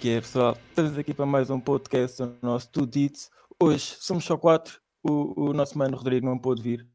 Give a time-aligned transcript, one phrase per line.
[0.00, 0.56] que é, pessoal?
[0.70, 3.30] Estamos aqui para mais um podcast do nosso Deeds.
[3.62, 4.80] Hoje somos só quatro.
[5.02, 6.88] O, o nosso mano Rodrigo não pôde vir,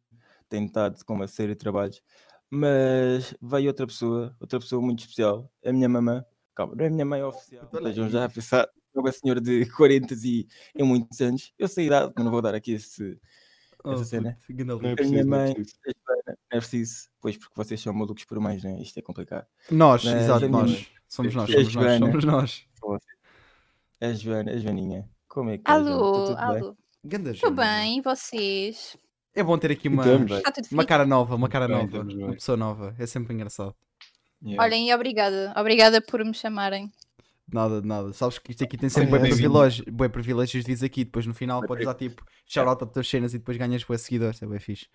[0.49, 2.01] tem estado com uma série de trabalhos,
[2.49, 6.25] mas veio outra pessoa, outra pessoa muito especial, a minha mamã.
[6.55, 9.69] Calma, não é a minha mãe oficial, estejam já a pensar, é uma senhora de
[9.77, 11.53] 40 e, e muitos anos.
[11.59, 13.19] Eu sei a idade, mas não vou dar aqui esse,
[13.93, 14.37] essa Oh, cena.
[14.41, 15.77] puto, ganda Não é A preciso, minha não é mãe, preciso.
[15.85, 18.81] a Joana, não é preciso, pois porque vocês são malucos por mais, né?
[18.81, 19.45] Isto é complicado.
[19.71, 20.71] Nós, Mas exato, a minha nós.
[20.71, 22.65] mãe- Somos nós, a somos nós, Joana- somos nós.
[24.01, 25.73] A Joana, a Joaninha, como é que é?
[25.73, 26.43] Alô, tudo bem?
[26.45, 26.77] alô.
[27.03, 27.63] Ganda Estou Joana.
[27.79, 28.97] bem, e vocês?
[29.33, 30.27] É bom ter aqui uma, tudo
[30.71, 32.95] uma cara nova, uma cara Bem, nova, uma pessoa nova.
[32.97, 33.75] É sempre engraçado.
[34.43, 34.63] Yeah.
[34.63, 35.53] Olhem, e obrigada.
[35.57, 36.91] Obrigada por me chamarem.
[37.51, 38.11] Nada, nada.
[38.11, 41.05] Sabes que isto aqui tem sempre bem privilégios, bué privilégios diz aqui.
[41.05, 43.97] Depois no final Bué podes dar tipo shout-out a tuas cenas e depois ganhas bué
[43.97, 44.41] seguidores.
[44.41, 44.87] É bem fixe.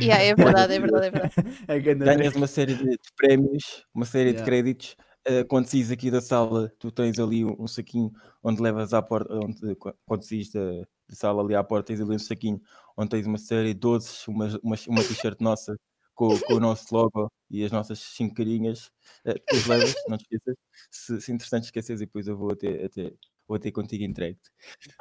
[0.00, 1.34] Yeah, é verdade, é verdade, é verdade.
[1.68, 4.44] É Ganhas uma série de, de prémios, uma série Yeah.
[4.44, 4.96] de créditos.
[5.28, 8.12] Uh, quando saís aqui da sala, tu tens ali um, um saquinho
[8.44, 12.00] onde levas à porta, onde, qu- quando saís da, da sala ali à porta, tens
[12.00, 12.60] ali um saquinho
[12.96, 15.76] onde tens uma série de doces, uma, uma, uma t-shirt nossa
[16.16, 18.86] com, com o nosso logo e as nossas cinco carinhas.
[19.24, 20.56] Uh, depois levas, não te esqueças.
[20.90, 23.12] Se, se interessante esqueces, e depois eu vou até, até,
[23.46, 24.38] vou até contigo entregue.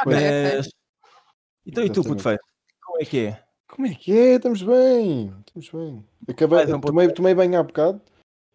[0.02, 0.58] Ok, ok.
[0.58, 0.70] Mas.
[1.66, 2.38] Então e tu, puto feio?
[2.84, 3.44] Como é que é?
[3.68, 4.36] Como é que é?
[4.36, 5.34] Estamos bem.
[5.40, 6.06] Estamos bem.
[6.28, 8.00] Acabei, um tomei, tomei banho há bocado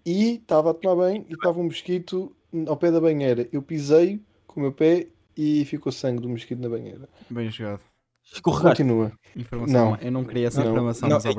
[0.06, 2.36] e estava a tomar banho e estava um mosquito
[2.68, 3.48] ao pé da banheira.
[3.52, 7.08] Eu pisei com o meu pé e ficou sangue do mosquito na banheira.
[7.28, 7.80] Bem jogado.
[8.22, 8.82] Escorregaste.
[8.82, 9.12] Continua.
[9.34, 9.90] Informação.
[9.90, 9.96] Não.
[9.96, 10.70] Eu não queria essa Não.
[10.70, 11.30] informação, Não, mas é-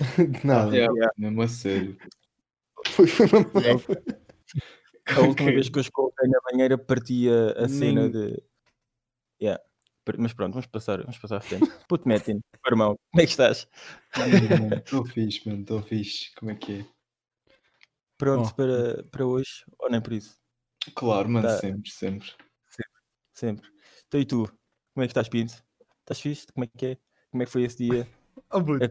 [0.00, 0.42] obrigado.
[0.44, 0.76] Nada.
[0.76, 1.96] Yeah, mesmo a sério.
[2.88, 8.42] Foi, uma A última vez que eu escorreguei na banheira partia a cena Nem- de.
[9.40, 9.62] Yeah.
[10.18, 11.70] Mas pronto, vamos passar, vamos passar à frente.
[11.88, 13.68] Puto Metin, meu irmão, como é que estás?
[14.78, 16.34] Estou fixe, mano, estou fixe.
[16.34, 16.86] Como é que é?
[18.18, 18.54] Pronto Oh.
[18.54, 19.64] para, para hoje?
[19.78, 20.36] Ou nem por isso?
[20.96, 21.58] Claro, mano, Tá.
[21.58, 22.30] sempre, sempre.
[23.34, 23.68] Sempre.
[24.08, 24.46] Então e tu?
[24.94, 25.54] Como é que estás, Pinto?
[26.00, 26.46] Estás fixe?
[26.52, 26.98] Como é que é?
[27.30, 28.08] Como é que foi esse dia?
[28.50, 28.88] Oh, É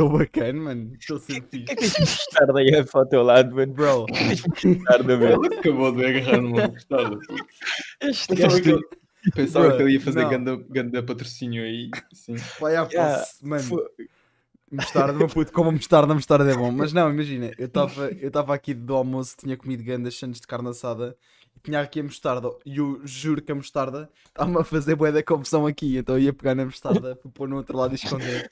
[0.00, 0.92] Estou bacana, mano.
[0.98, 3.72] Estou sempre O que é que tens de estar daí ao teu lado, mano?
[3.74, 5.38] Bro, Estar da vez.
[5.38, 7.18] Ele acabou de agarrar numa gostada.
[8.00, 8.80] Este Pensava, gajo
[9.34, 11.90] pensava Bro, que ele ia fazer ganda, ganda patrocínio aí.
[12.14, 12.36] Sim.
[12.58, 13.62] vai à Yeah, posse, mano.
[13.62, 13.86] foi-
[14.72, 16.70] Mostarda, meu puto, como mostarda, mostarda é bom.
[16.70, 20.46] Mas não, imagina, eu estava eu tava aqui do almoço, tinha comido grandes chantes de
[20.46, 21.14] carne assada
[21.62, 22.50] tinha aqui a mostarda.
[22.64, 25.96] E eu juro que a mostarda estava-me a fazer bué da confusão aqui.
[25.98, 28.48] Então eu ia pegar na mostarda para pôr no outro lado e esconder.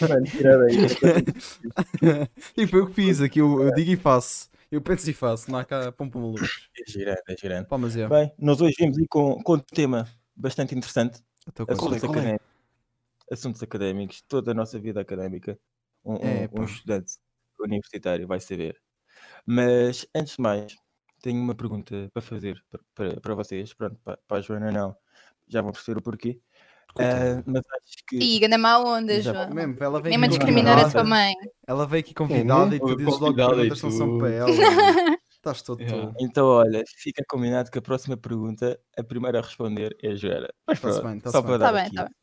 [0.00, 0.76] Mano, tira daí.
[2.56, 3.40] e foi o que fiz aqui.
[3.40, 4.50] Eu, eu digo e faço.
[4.70, 5.50] Eu penso e faço.
[5.50, 6.68] Não há cá para malucos.
[6.78, 7.66] É girando, é girando.
[7.66, 8.08] Pá, mas é.
[8.08, 11.20] Bem, nós hoje vimos aí com, com um tema bastante interessante.
[11.68, 12.18] Assuntos, qual é?
[12.18, 12.46] académicos,
[13.30, 15.58] assuntos académicos, toda a nossa vida académica,
[16.04, 17.12] um, um- É, um estudante
[17.60, 18.80] universitário vai saber.
[19.44, 20.76] Mas antes de mais,
[21.22, 22.62] tenho uma pergunta para fazer
[23.22, 23.72] para, vocês.
[23.72, 24.94] Pronto, para, para a Joana não,
[25.48, 26.38] já vão perceber o porquê.
[26.98, 29.50] Ah, mas acho que Ih, ganda má onda, Já- João.
[29.54, 31.32] Mesmo, ela veio Mesmo a discriminar a tua mãe.
[31.66, 32.76] Ela veio aqui convidada né?
[32.76, 34.48] e tu Foi dizes logo perguntas que não são tu- para ela.
[35.32, 36.06] Estás todo Yeah.
[36.08, 36.16] todo.
[36.20, 40.48] então, olha, fica combinado que a próxima pergunta, a primeira a responder é a Joana.
[40.66, 41.42] Mas pronto, bem, só bem.
[41.42, 41.94] para Tá dar bem, aqui.
[41.96, 42.14] tá bem.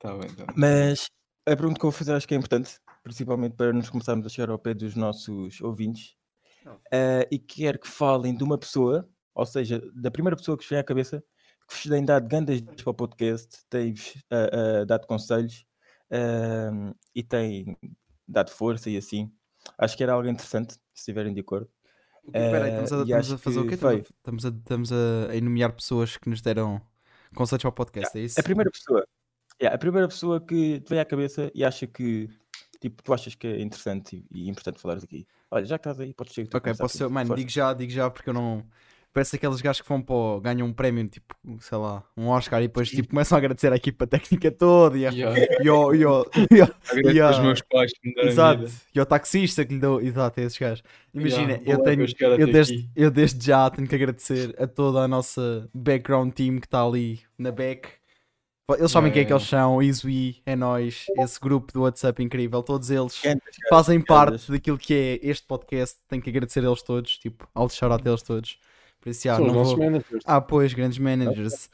[0.00, 0.54] Tá bem, tá bem.
[0.56, 1.08] Mas
[1.46, 4.28] a pergunta que eu vou fazer acho que é importante, principalmente para nos começarmos a
[4.28, 6.16] chegar ao pé dos nossos ouvintes,
[6.90, 10.70] Eh, e quero que falem de uma pessoa, ou seja, da primeira pessoa que vos
[10.70, 11.22] vem à cabeça,
[11.68, 15.64] que vos tem dado grandes dicas para o podcast, tem-vos ah, ah, dado conselhos
[16.10, 17.76] ah, e tem
[18.26, 19.32] dado força e assim.
[19.78, 21.68] Acho que era algo interessante, se estiverem de acordo.
[22.26, 23.74] Espera aí, estamos a, Eh, estamos a fazer o que quê?
[23.74, 24.00] Estamos a, foi.
[24.00, 26.80] estamos a, estamos a- pessoas que nos deram
[27.34, 28.40] conselhos para o podcast, é isso?
[28.40, 29.06] A primeira pessoa,
[29.60, 32.28] yeah, a primeira pessoa que te vem à cabeça e acha que
[32.84, 35.26] tipo, tu achas que é interessante e, e importante falares aqui.
[35.50, 37.48] Olha, já que estás aí, podes ser tu a Ok, posso ser, Pinto, mano, digo
[37.48, 38.62] já, digo já porque eu não.
[39.10, 42.60] Parece aqueles gajos que vão para o, ganham um prémio, tipo, sei lá, um Oscar
[42.60, 45.40] e depois tipo, começam a agradecer a equipa técnica toda e, a, Yeah.
[45.62, 47.36] e, ao, e, ao, e, ao, Agradeço Yeah.
[47.36, 48.72] aos meus pais que me deram exato, vida.
[48.94, 50.82] e ao taxista que lhe deu, exato, esses gajos.
[51.14, 52.90] Imagina, Yeah, eu boa, tenho, chegar eu desde, aqui.
[52.96, 57.20] eu desde já tenho que agradecer a toda a nossa background team que está ali
[57.38, 57.88] na back.
[58.70, 62.22] Eles sabem quem é que Yeah, eles são, Izui, é nós, esse grupo do WhatsApp
[62.22, 63.20] incrível, todos eles
[63.68, 65.98] fazem parte daquilo que é este podcast.
[66.08, 68.58] Tenho que agradecer a eles todos, tipo, ao deixar a eles todos.
[69.02, 69.76] Por isso, os não vou...
[69.76, 70.24] managers.
[70.24, 71.68] Ah, pois, grandes managers.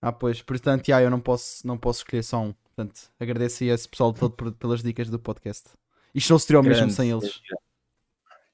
[0.00, 2.52] Ah, pois, portanto, já, eu não posso, não posso escolher só um.
[2.52, 5.70] Portanto, agradeço a esse pessoal todo por- pelas dicas do podcast.
[6.14, 7.40] Isto não seria o mesmo Grande, sem é eles.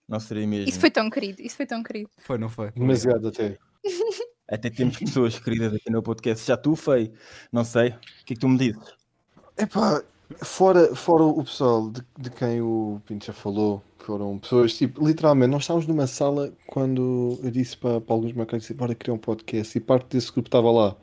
[0.09, 0.67] Não seria mesmo.
[0.67, 2.09] Isso foi tão querido, isso foi tão querido.
[2.19, 2.71] Foi, não foi?
[2.71, 3.59] Demasiado até.
[4.49, 6.47] Até temos pessoas queridas aqui no podcast.
[6.47, 7.13] Já tu, Fei,
[7.53, 7.89] não sei.
[7.89, 8.95] O que é que tu me dizes?
[9.59, 10.03] Epá,
[10.43, 15.53] Fora, fora o pessoal de, de quem o Pinto já falou, foram pessoas, tipo, literalmente,
[15.53, 19.19] nós estávamos numa sala quando eu disse para, para alguns macacos, disse, bora criar um
[19.19, 20.97] podcast, e parte desse grupo estava lá.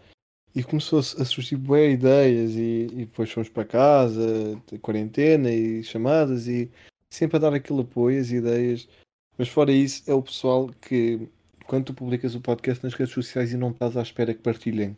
[0.54, 6.48] E começou a, surgir bué ideias, e, e depois fomos para casa, quarentena, e chamadas,
[6.48, 6.69] e
[7.10, 8.89] sempre a dar aquele apoio, as ideias.
[9.38, 11.30] Mas fora isso, é o pessoal que,
[11.68, 14.98] quando tu publicas o podcast nas redes sociais e não estás à espera que partilhem.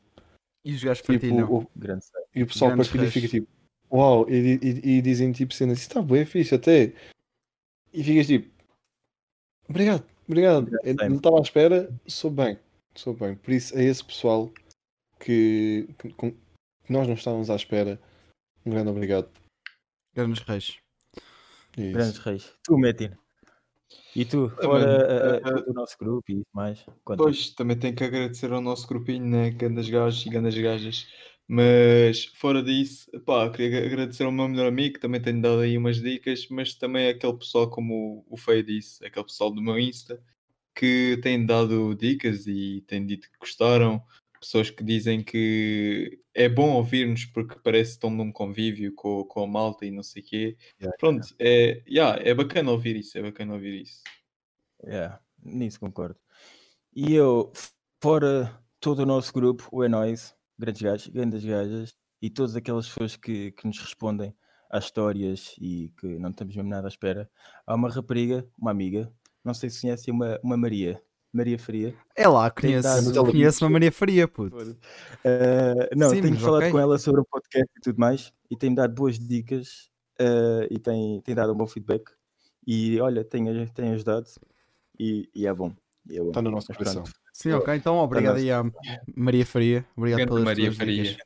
[0.64, 1.52] E os gajos Tipo, partilham.
[1.54, 1.68] o,
[2.36, 3.48] e o pessoal Grandes partilha e fica tipo,
[3.92, 6.94] uau, e, e- e dizem tipo cenas, isso está bem fixe até.
[7.94, 8.52] E ficas tipo,
[9.70, 10.64] obrigado, obrigado.
[10.68, 12.60] Obrigado, não estava à espera, sou bem,
[12.96, 13.36] sou bem.
[13.36, 14.52] Por isso é esse pessoal
[15.20, 18.00] que, que- com- que nós não estávamos à espera.
[18.66, 19.30] Um grande obrigado.
[20.16, 20.78] Grandes reis.
[21.78, 21.94] É isso.
[21.94, 22.54] Grandes reis.
[22.64, 23.12] Tu, Metin.
[24.16, 26.84] E tu, Ah, fora mano, ah, ah, ah, do nosso grupo e mais?
[27.04, 27.24] Conta.
[27.24, 29.50] Pois, também tenho que agradecer ao nosso grupinho, né?
[29.52, 31.08] Gandas gajos e gandas gajas.
[31.48, 35.78] Mas fora disso, pá, queria agradecer ao meu melhor amigo, que também tem dado aí
[35.78, 39.78] umas dicas, mas também aquele pessoal, como o o Feio disse, aquele pessoal do meu
[39.80, 40.22] Insta,
[40.76, 44.02] que tem dado dicas e tem dito que gostaram.
[44.40, 49.44] Pessoas que dizem que é bom ouvir-nos porque parece que estão num convívio com, com
[49.44, 50.58] a malta e não sei o quê.
[50.80, 54.02] Yeah, Pronto, é, yeah, é bacana ouvir isso, é bacana ouvir isso.
[54.84, 56.20] Yeah, nisso concordo.
[56.96, 57.52] E eu,
[58.02, 62.88] fora todo o nosso grupo, o É Nóis, grandes gajos, grandes gajas, e todas aquelas
[62.88, 64.36] pessoas que, que nos respondem
[64.70, 67.30] às histórias e que não estamos mesmo nada à espera,
[67.66, 69.12] há uma rapariga, uma amiga,
[69.44, 71.02] não sei se conhecem, uma, uma Maria,
[71.36, 71.94] Maria Faria.
[72.16, 74.78] É lá, conheço, dado- conheço uma Maria Faria, puto.
[75.24, 76.72] Eh, não, Sim, tenho falado ok.
[76.72, 80.80] com ela sobre o podcast e tudo mais, e tem dado boas dicas eh, e
[80.80, 82.04] tem, tem dado um bom feedback.
[82.66, 84.26] E olha, tem, tem ajudado
[84.98, 85.72] e, e é bom.
[86.10, 86.30] e é bom.
[86.30, 87.04] Está no nosso coração.
[87.34, 87.76] Sim, ok.
[87.76, 88.64] Então, obrigado aí à
[89.16, 89.86] Maria Faria.
[89.96, 91.04] Obrigado Grande pelas Maria Faria.
[91.04, 91.26] dicas.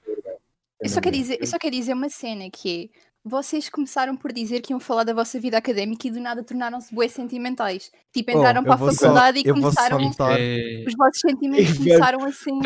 [0.81, 3.08] Eu só, quero dizer, eu só quero dizer uma cena que é.
[3.29, 6.93] Vocês começaram por dizer que iam falar da vossa vida académica e do nada tornaram-se
[6.93, 7.91] bué sentimentais.
[8.11, 9.99] Tipo, Oh, entraram eu para a vou só- faculdade e começaram.
[10.31, 12.59] É- Os vossos sentimentos começaram assim.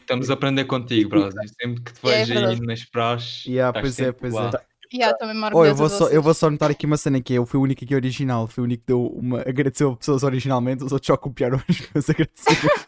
[0.00, 1.48] Estamos a aprender contigo, brother.
[1.60, 2.66] Sempre que te É vejo aí verdade.
[2.66, 3.46] nas praxes.
[3.46, 4.50] Yeah, pois é, pois lá.
[4.54, 4.70] é.
[4.92, 5.16] Yeah,
[5.54, 7.60] Oh, eu vou, só, eu vou só notar aqui uma cena que é, eu fui
[7.60, 9.40] o único que é original, fui o único que deu uma.
[9.42, 12.86] agradeceu a pessoas originalmente, os outros só copiaram as meus agradecimentos.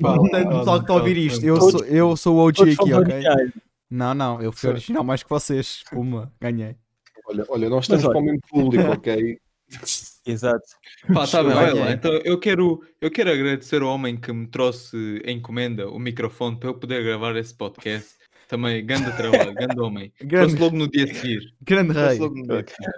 [0.00, 3.24] Portanto, pessoal que está a ouvir isto, eu sou, eu sou o OG aqui, ok?
[3.90, 5.82] Não, não, eu fui original mais que vocês.
[5.90, 6.76] Puma, ganhei.
[7.28, 9.38] Olha, olha, nós estamos olha- para o mesmo público, ok?
[10.26, 10.64] Exato.
[11.12, 11.90] Pá, tá bem, olha lá.
[11.92, 16.58] Então eu quero, eu quero agradecer ao homem que me trouxe em encomenda o microfone
[16.58, 18.14] para eu poder gravar esse podcast.
[18.48, 20.12] Também, grande trabalho, grande homem.
[20.20, 21.54] Grande, Trouxe logo no dia a seguir.
[21.62, 22.18] grande rei.
[22.18, 22.92] logo no dia a seguir.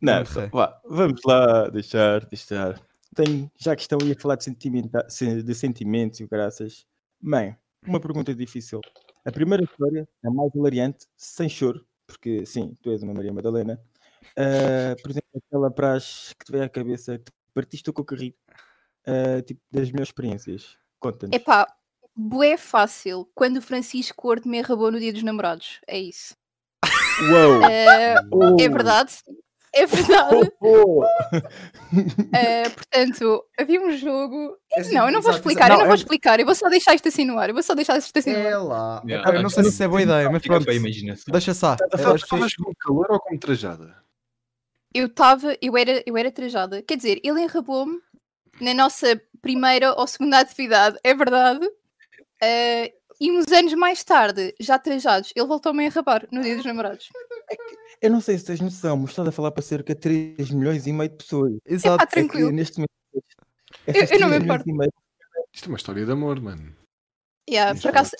[0.00, 2.78] Não, Não vá, vamos lá deixar, deixar.
[3.14, 6.84] Tenho, já que estão aí a falar de, sentimenta- se- de sentimentos e graças.
[7.22, 7.56] Bem,
[7.86, 8.80] uma pergunta difícil.
[9.24, 13.80] A primeira história, a mais hilariante, sem choro, porque sim, tu és uma Maria Madalena.
[14.36, 18.14] Ah, por exemplo, aquela praxe que te veio à cabeça, que te partiste o a
[18.14, 18.36] rir,
[19.06, 20.76] ah, tipo, das minhas experiências.
[21.00, 21.34] Conta-nos.
[21.34, 21.66] Epá,
[22.14, 23.28] bué fácil.
[23.34, 25.80] Quando o Francisco Corte me arrabou no dia dos namorados.
[25.86, 26.36] É isso.
[27.30, 27.64] Uou!
[27.64, 29.14] Eh, Oh, é verdade.
[29.74, 30.50] É verdade.
[30.60, 32.70] oh, oh.
[32.74, 34.56] Portanto, havia um jogo.
[34.72, 35.72] É assim, não, eu não vou explicar, exato.
[35.72, 37.48] eu não Não, vou é- explicar, eu vou só deixar isto assim no ar.
[37.48, 38.44] Eu vou só deixar isto assim no ar.
[38.44, 39.02] É lá.
[39.06, 40.70] Yeah, eu não sei se isso é boa ideia, mas Fica pronto.
[41.32, 41.72] Deixa só.
[41.72, 43.96] As pessoas- Estavas com calor ou com trajada?
[44.92, 46.80] Eu estava, eu era, eu era trajada.
[46.82, 47.98] Quer dizer, ele enrabou-me
[48.60, 51.68] na nossa primeira ou segunda atividade, é verdade.
[52.40, 56.64] Eh, e uns anos mais tarde, já trajados, ele voltou-me a enrabar no dia dos
[56.64, 57.08] namorados.
[58.02, 60.86] Eu não sei se tens noção, mas estás a falar para cerca de 3 milhões
[60.86, 61.54] e meio de pessoas.
[61.64, 62.02] Exato.
[62.02, 62.50] É que tranquilo.
[62.50, 62.90] neste momento.
[63.86, 65.04] eu essas não me 3 milhões importo.
[65.54, 66.74] Isto é uma história de amor, mano.
[67.48, 68.10] Yeah, por é acaso,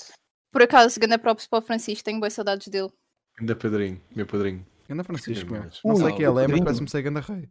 [0.50, 2.90] por acaso, ganda props para o Francisco, tenho boas saudades dele.
[3.38, 4.64] Ainda padrinho, meu padrinho.
[4.88, 5.64] Anda Francisco, meu.
[5.84, 7.48] Não sei não, quem ele é, mas parece-me ser ganda rei.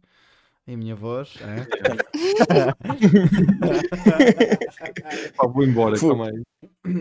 [0.66, 1.66] E a minha voz é.
[5.36, 6.42] Pá, vou embora também.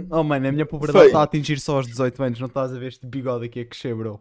[0.10, 1.06] Oh mano, a minha Feio.
[1.06, 3.66] está a atingir só aos 18 anos, não estás a ver este bigode aqui a
[3.66, 4.20] crescer, bro.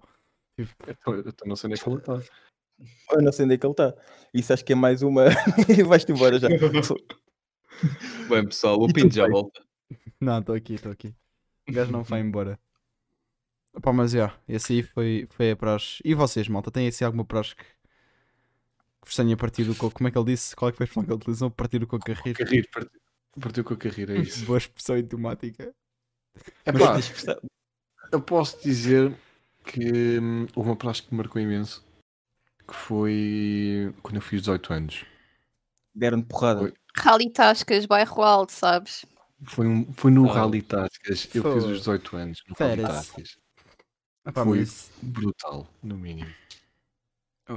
[0.59, 0.66] Eu
[1.04, 2.21] tô- eu tô- não sei onde é que ele está.
[3.12, 3.94] Eu não sei onde é que ele está.
[4.35, 5.25] Isso acho que é mais uma.
[5.88, 6.49] Vais-te embora já.
[8.28, 9.62] Bem, pessoal, o Pinto já volta.
[10.21, 11.14] Não, estou aqui, estou aqui.
[11.68, 12.59] O gajo não vai embora.
[13.80, 16.02] Pá, mas já, esse aí foi, foi a praxe.
[16.04, 19.97] E vocês, malta, têm assim alguma praxe que, que vos tenha partido o coco?
[19.97, 20.54] Como é que ele disse?
[20.54, 21.50] Qual é que foi a expressão que ele utilizou?
[21.50, 22.35] Partir o coco a rir.
[22.35, 23.00] Carrir, partiu,
[23.40, 24.44] partiu com a carreira, é isso.
[24.44, 25.75] Boa expressão automática.
[26.64, 26.99] É pá,
[28.12, 29.14] eu posso dizer
[29.64, 31.85] que hum, houve uma praxe que me marcou imenso.
[32.66, 35.04] Que foi quando eu fiz 18 anos.
[35.95, 36.61] Deram-te porrada.
[36.61, 36.75] Foi.
[36.97, 39.04] Rally Tascas, bairro alto, sabes?
[39.45, 40.35] Foi, um, foi no Ah.
[40.35, 41.28] Rally Tascas.
[41.35, 42.83] Eu fiz os 18 anos no Rally.
[42.83, 43.37] Tascas.
[44.33, 46.31] Foi mas brutal, no mínimo.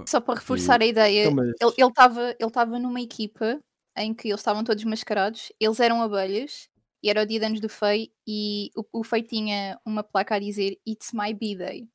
[0.07, 3.59] Só para reforçar a ideia, Então, mas- ele ele estava ele tava numa equipa
[3.95, 6.67] em que eles estavam todos mascarados, eles eram abelhas
[7.03, 10.35] e era o dia de anos do Fei e o, o Fei tinha uma placa
[10.35, 11.87] a dizer It's my B-Day.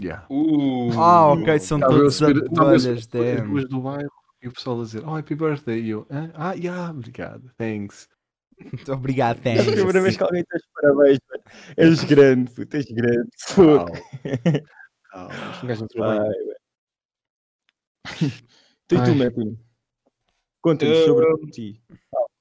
[0.00, 0.26] Yeah.
[0.30, 1.78] Uh, Ah, ok, são
[2.10, 2.44] subir
[2.96, 3.48] as damn.
[3.50, 4.10] ruas do bairro
[4.42, 5.80] e o pessoal a dizer, oh, happy birthday.
[5.80, 6.30] E eu, "Hã?
[6.34, 8.08] ah, yeah, obrigado, thanks.
[8.88, 9.72] Obrigado, É a thanks.
[9.72, 11.42] primeira vez que alguém te parabéns, mano.
[11.76, 13.28] És grande, puto, és grande.
[13.54, 13.86] Calma.
[15.10, 16.56] Calma, este gajo velho.
[18.88, 19.14] Tu e tu.
[19.14, 19.58] Mepin?
[20.60, 21.80] Conta-nos sobre ti.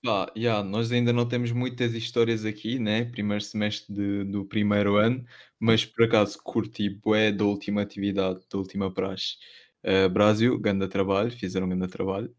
[0.07, 3.03] Pá, yeah, nós ainda não temos muitas histórias aqui, né?
[3.03, 5.25] Primeiro semestre de- do primeiro ano,
[5.59, 9.35] mas por acaso curti bué da última atividade, da última praxe.
[9.83, 12.33] Uh, Brasil, ganda trabalho, fizeram ganda trabalho.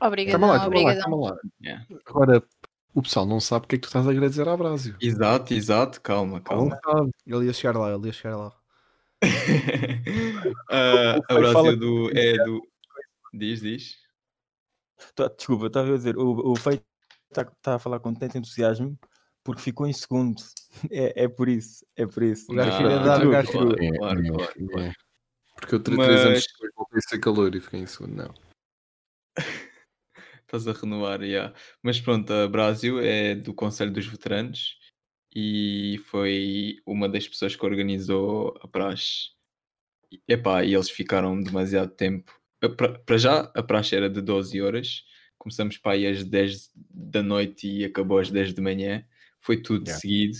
[0.00, 1.02] Obrigadão, Calma lá, calma lá, obrigadão.
[1.10, 1.38] calma lá.
[1.60, 1.86] Yeah.
[2.06, 2.42] Agora,
[2.94, 4.96] o pessoal não sabe o que é que tu estás a agradecer à Brásio.
[5.00, 6.78] Exato, exato, calma, calma.
[6.84, 7.10] Sabe.
[7.26, 8.52] Ele ia chegar lá, ele ia chegar lá.
[10.70, 12.62] Ah, O a fala Brasil do, é do.
[13.34, 13.96] Diz, diz.
[15.16, 16.84] Tá, Desculpa, estava a dizer, o, o Feito
[17.40, 18.98] está a falar com tanto entusiasmo
[19.44, 20.42] porque ficou em segundo.
[20.90, 22.50] É, é por isso, é por isso.
[22.50, 24.92] O gajo Não, queria dar, o gajo Claro, claro, claro.
[25.54, 28.34] Porque eu três anos depois voltei a ser calor e fiquei em segundo, não.
[30.40, 31.54] Estás a renovar, yeah.
[31.82, 34.78] Mas pronto, a Brasil é do Conselho dos Veteranos
[35.34, 39.30] e foi uma das pessoas que organizou a praxe.
[40.26, 42.32] Epá, e eles ficaram demasiado tempo.
[43.06, 45.04] Para já, a praxe era de 12 horas.
[45.42, 49.04] Começamos para aí às 10 da noite e acabou às 10 de manhã.
[49.40, 50.00] Foi tudo Yeah.
[50.00, 50.38] seguido.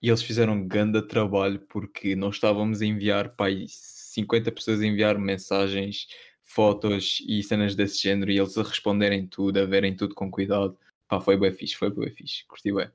[0.00, 4.80] E eles fizeram um grande trabalho porque nós estávamos a enviar para aí 50 pessoas
[4.80, 6.06] a enviar mensagens
[6.42, 10.78] fotos e cenas desse género e eles a responderem tudo, a verem tudo com cuidado.
[11.06, 12.88] Pá, foi bem fixe, foi bem fixe, curti bem.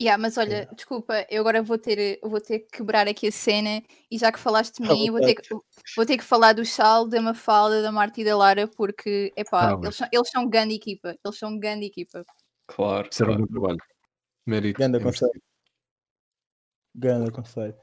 [0.00, 3.82] Yeah, mas olha, desculpa, eu agora vou ter, vou ter que quebrar aqui a cena
[4.10, 5.48] e já que falaste de mim, vou ter, que,
[5.96, 9.70] vou ter que falar do Chal, da Mafalda, da Marta e da Lara, porque epá,
[9.74, 12.26] Ah, eles, são, eles são grande equipa, eles são grande equipa.
[12.66, 13.38] Claro, um claro.
[13.38, 13.78] bom trabalho.
[14.44, 14.78] Mérito.
[14.78, 15.40] Ganda é conceito.
[16.94, 17.78] Ganda conceito.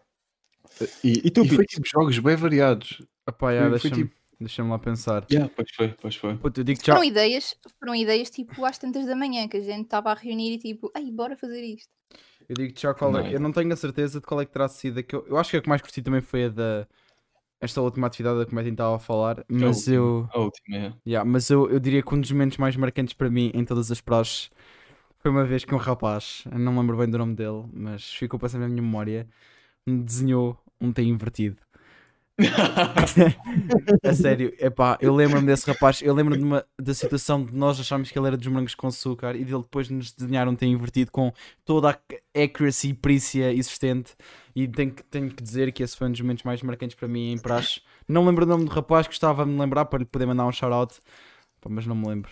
[1.04, 3.02] E, E tu, e foi tipo jogos bem variados.
[3.28, 5.26] Epá, yeah, deixa-me tipo- deixa-me lá pensar.
[5.32, 6.38] Yeah, pois foi, pois foi.
[6.38, 6.82] Puto, eu digo.
[6.84, 10.54] Foram ideias, foram ideias tipo às tantas da manhã, que a gente estava a reunir
[10.54, 11.90] e tipo, ai, bora fazer isto.
[12.54, 13.24] Eu digo já qual é.
[13.24, 13.30] Não.
[13.30, 15.00] Eu não tenho a certeza de qual é que terá sido.
[15.00, 16.88] a que eu, eu acho que a que mais curti também foi a da.
[17.60, 19.44] Esta última atividade da que o Metin estava a falar.
[19.48, 19.96] Mas última.
[19.96, 20.30] eu.
[20.34, 20.94] A última, é.
[21.08, 23.90] Yeah, mas eu, eu diria que um dos momentos mais marcantes para mim em todas
[23.90, 24.52] as praxes
[25.24, 28.38] foi uma vez que um rapaz, não me lembro bem do nome dele, mas ficou
[28.38, 29.26] passando na minha memória,
[29.88, 31.63] me desenhou um T invertido.
[34.04, 37.80] A sério, epá, eu lembro-me desse rapaz, eu lembro-me de uma- da situação de nós
[37.80, 40.66] acharmos que ele era dos morangos com açúcar e dele depois nos desenhar um T
[40.66, 41.32] invertido com
[41.64, 44.16] toda a accuracy e perícia existente.
[44.56, 47.08] E tenho que, tenho que dizer que esse foi um dos momentos mais marcantes para
[47.08, 47.82] mim em praxe.
[48.08, 50.52] Não lembro o nome do rapaz, gostava de me lembrar para lhe poder mandar um
[50.52, 50.96] shout-out,
[51.70, 52.32] mas não me lembro.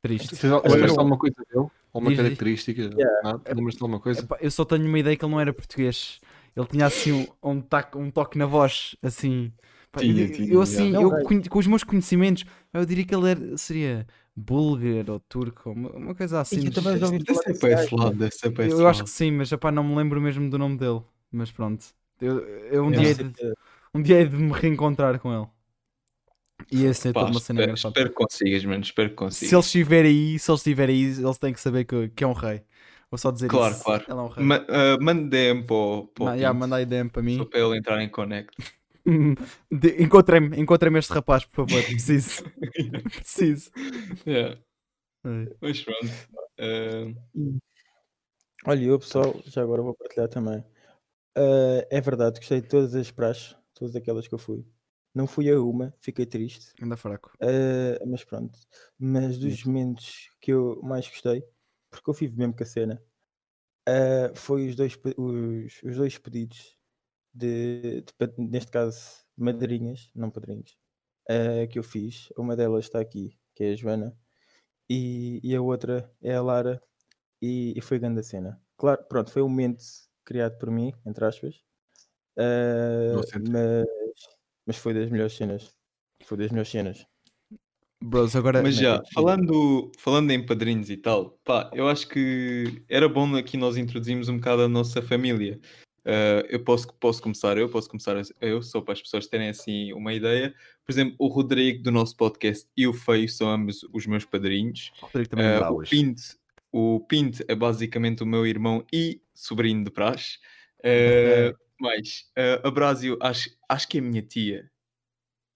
[0.00, 0.46] Triste.
[0.46, 1.66] Lembras-te alguma coisa dele?
[1.92, 2.20] Alguma diz.
[2.20, 2.82] característica?
[2.82, 3.20] Yeah.
[3.22, 3.42] Nada?
[3.54, 4.20] Lembras-te alguma coisa?
[4.20, 6.20] Epá, eu só tenho uma ideia que ele não era português.
[6.56, 9.52] Ele tinha assim um, um, taque, um toque na voz, assim.
[9.92, 13.04] Pá, Tinha, eu, tinha, eu, assim, eu Não, conhe- com os meus conhecimentos, eu diria
[13.04, 14.06] que ele era, seria
[14.36, 16.64] búlgaro ou turco, uma, uma coisa assim.
[16.66, 18.18] eu também já ouvi Deve falar para esse gajo, lado, mano.
[18.18, 20.48] deve ser para esse eu, eu acho que sim, mas epá, não me lembro mesmo
[20.50, 21.02] do nome dele.
[21.30, 21.84] Mas pronto.
[22.20, 23.32] Eu, eu um, Deve dia de,
[23.94, 25.48] um dia hei de me reencontrar com ele.
[26.70, 27.94] E esse é Pá, toda uma cena espero, engraçada.
[27.94, 29.54] espero que consigas, mano, espero que Se consigas.
[29.54, 32.32] ele estiver aí, se ele estiver aí, eles têm que saber que, que é um
[32.32, 32.62] rei.
[33.14, 33.84] Vou só dizer Claro, isso.
[33.84, 34.02] claro.
[34.08, 34.44] Ele é um.
[34.44, 36.10] Ma uh, mande DM para o
[36.84, 37.36] DM para mim.
[37.36, 38.52] só para ele entrar em connect.
[40.00, 41.80] Encontrem-me, encontrem-me este rapaz, por favor.
[41.86, 42.42] Preciso.
[43.14, 43.70] Preciso.
[44.26, 44.58] Yeah,
[45.24, 45.56] É.
[45.60, 46.08] Mas pronto.
[46.58, 47.58] Uh,
[48.66, 50.64] Olha, eu pessoal, já agora vou partilhar também.
[51.36, 54.66] Ah, é verdade, gostei de todas as praxes, todas aquelas que eu fui.
[55.14, 56.72] Não fui a uma, fiquei triste.
[56.82, 57.30] Anda fraco.
[57.40, 58.58] ah, mas pronto.
[58.98, 61.44] Mas dos momentos que eu mais gostei,
[61.94, 63.02] porque eu vivo mesmo com a cena,
[63.86, 66.78] ah, foi os dois, os, os dois pedidos
[67.32, 68.98] de, de neste caso,
[69.36, 70.76] madrinhas, não padrinhos,
[71.28, 72.30] ah, que eu fiz.
[72.36, 74.16] Uma delas está aqui, que é a Joana,
[74.88, 76.82] e, e a outra é a Lara,
[77.42, 78.60] e, e foi grande a cena.
[78.76, 79.84] Claro, pronto, foi um momento
[80.24, 81.62] criado por mim, entre aspas,
[83.22, 83.52] centro.
[83.52, 83.84] mas,
[84.66, 85.74] mas foi das melhores cenas.
[86.24, 87.06] Foi das melhores cenas.
[88.06, 88.62] Bros, agora.
[88.62, 93.34] Mas é já, falando, falando em padrinhos e tal, pá, eu acho que era bom
[93.34, 95.58] aqui nós introduzirmos um bocado a nossa família.
[96.04, 99.90] Uh, eu posso, posso começar eu, posso começar eu, só para as pessoas terem assim
[99.94, 100.54] uma ideia.
[100.84, 104.92] Por exemplo, o Rodrigo do nosso podcast e o Feio são ambos os meus padrinhos.
[105.00, 105.82] Rodrigo também Uh, o.
[105.82, 106.22] Pinto,
[106.70, 110.36] o Pinto é basicamente o meu irmão e sobrinho de praxe.
[110.80, 112.26] Uh, Mais.
[112.36, 114.70] eh, a Brásio, acho, acho que é a minha tia.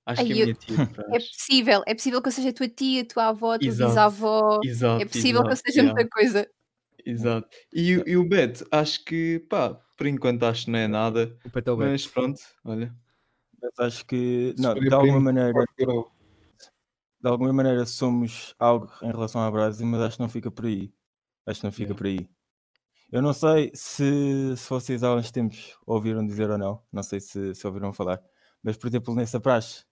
[0.08, 0.76] Acho que é Ai, a minha tia.
[1.14, 3.72] É possível, é possível que eu seja a tua tia, a tua avó, a tua
[3.72, 4.60] Exato, bisavó.
[4.64, 5.02] Exato.
[5.02, 6.50] É possível que eu exato, seja yeah, muita coisa.
[7.04, 7.48] Exato.
[7.72, 11.36] E, o- e o Beto, acho que, pá, por enquanto acho que não é nada.
[11.44, 11.90] O Beto é o Beto.
[11.92, 12.94] Mas pronto, olha.
[13.62, 15.52] Mas acho que, não, de alguma maneira,
[17.20, 20.66] de alguma maneira somos algo em relação à Brasil, mas acho que não fica por
[20.66, 20.92] aí.
[21.46, 21.98] Acho que não fica Yeah.
[21.98, 22.28] por aí.
[23.12, 27.20] Eu não sei se, se vocês há uns tempos ouviram dizer ou não, não sei
[27.20, 28.22] se, se ouviram falar,
[28.62, 29.84] mas por exemplo, nessa praxe,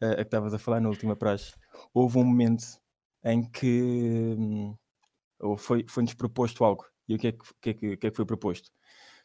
[0.00, 1.52] a, que estavas a falar na última praxe,
[1.94, 2.64] houve um momento
[3.24, 4.76] em que hum,
[5.40, 6.86] ou foi, foi-nos proposto algo.
[7.08, 8.70] E o que é que, que, é que, que é que foi proposto?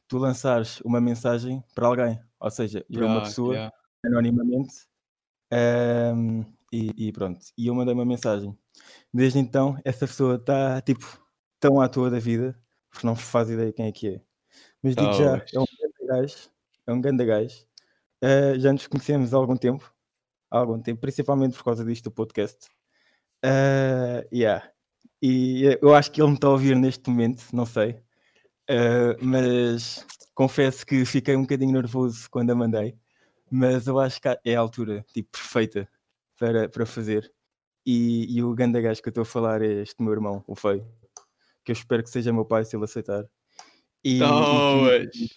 [0.08, 3.72] Tu lançares uma mensagem para alguém, ou seja, para uma Yeah, pessoa, yeah.
[4.06, 4.74] anonimamente,
[5.52, 8.58] Ahm, e, e pronto, e eu mandei uma mensagem.
[9.14, 11.06] Desde então, essa pessoa está tipo
[11.60, 12.60] tão à toa da vida,
[12.92, 14.22] porque não faz ideia quem é que é.
[14.84, 16.52] Mas digo já, é um grande gajo,
[16.88, 17.66] é um grande gajo.
[18.24, 19.93] Ah, já nos conhecemos há algum tempo,
[20.54, 22.68] há algum tempo, principalmente por causa disto do podcast.
[23.44, 24.70] Ah, yeah.
[25.22, 28.00] E eu acho que ele me está a ouvir neste momento, não sei.
[28.70, 32.98] Ah, mas confesso que fiquei um bocadinho nervoso quando a mandei
[33.56, 35.88] mas eu acho que é a altura tipo, perfeita
[36.40, 37.32] para, para fazer.
[37.86, 40.56] E, e o grande gajo que eu estou a falar é este meu irmão, o
[40.56, 40.84] Feio,
[41.64, 43.24] que eu espero que seja meu pai se ele aceitar.
[44.04, 45.08] E, e Boas.
[45.12, 45.30] que-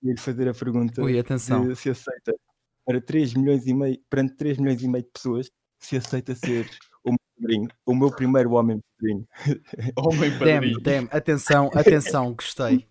[0.00, 1.74] queria fazer a pergunta Ui, atenção.
[1.74, 2.36] se aceita
[2.86, 6.70] para 3 milhões e meio, perante 3 milhões e meio de pessoas, se aceita ser
[7.04, 9.26] o meu padrinho, o meu primeiro homem padrinho.
[9.98, 10.80] Homem Damn, padrinho.
[10.80, 11.08] damn.
[11.10, 12.86] Atenção, atenção, gostei.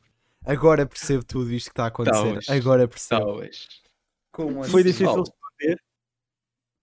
[0.46, 2.22] Agora percebo tudo isto que está a acontecer.
[2.22, 2.50] Talvez.
[2.50, 3.26] Agora percebo.
[3.26, 3.68] Talvez.
[4.32, 4.90] Como Foi assim?
[4.90, 5.24] difícil Paulo.
[5.24, 5.80] responder.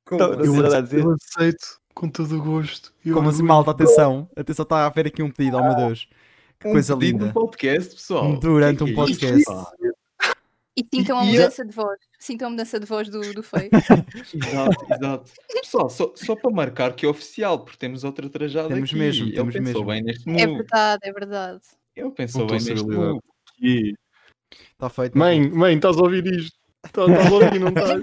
[0.04, 0.46] Como Então, assim?
[0.46, 1.04] não sei nada a dizer.
[1.04, 2.92] Eu aceito com todo o gosto.
[3.04, 3.70] E Como assim, malta?
[3.70, 4.28] Atenção.
[4.34, 6.08] Atenção, está a haver aqui um pedido, oh meu Deus.
[6.58, 7.26] Que coisa um pedido linda.
[7.26, 8.36] no podcast, pessoal.
[8.40, 9.44] Durante Que um que é podcast.
[9.44, 9.72] pá?
[10.76, 11.98] E sintam a E- mudança de voz.
[12.18, 13.68] Sintam a mudança de voz do, do feio.
[14.34, 15.30] Exato, exato.
[15.52, 18.98] Pessoal, só, só para marcar que é oficial, porque temos outra trajada Temos aqui.
[18.98, 19.86] mesmo, Ele temos pensou mesmo.
[19.86, 20.58] bem neste É move.
[20.58, 21.60] verdade, é verdade.
[21.94, 23.20] Ele pensou bem neste move.
[23.60, 23.94] E
[24.72, 25.16] Está feito.
[25.18, 26.56] Mãe, mãe, estás a ouvir isto?
[26.92, 28.02] Tá- Estás a ouvir, não estás?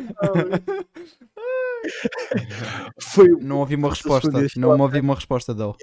[3.01, 4.29] foi Não ouvi uma resposta.
[4.57, 5.73] Não ouvi uma resposta dele.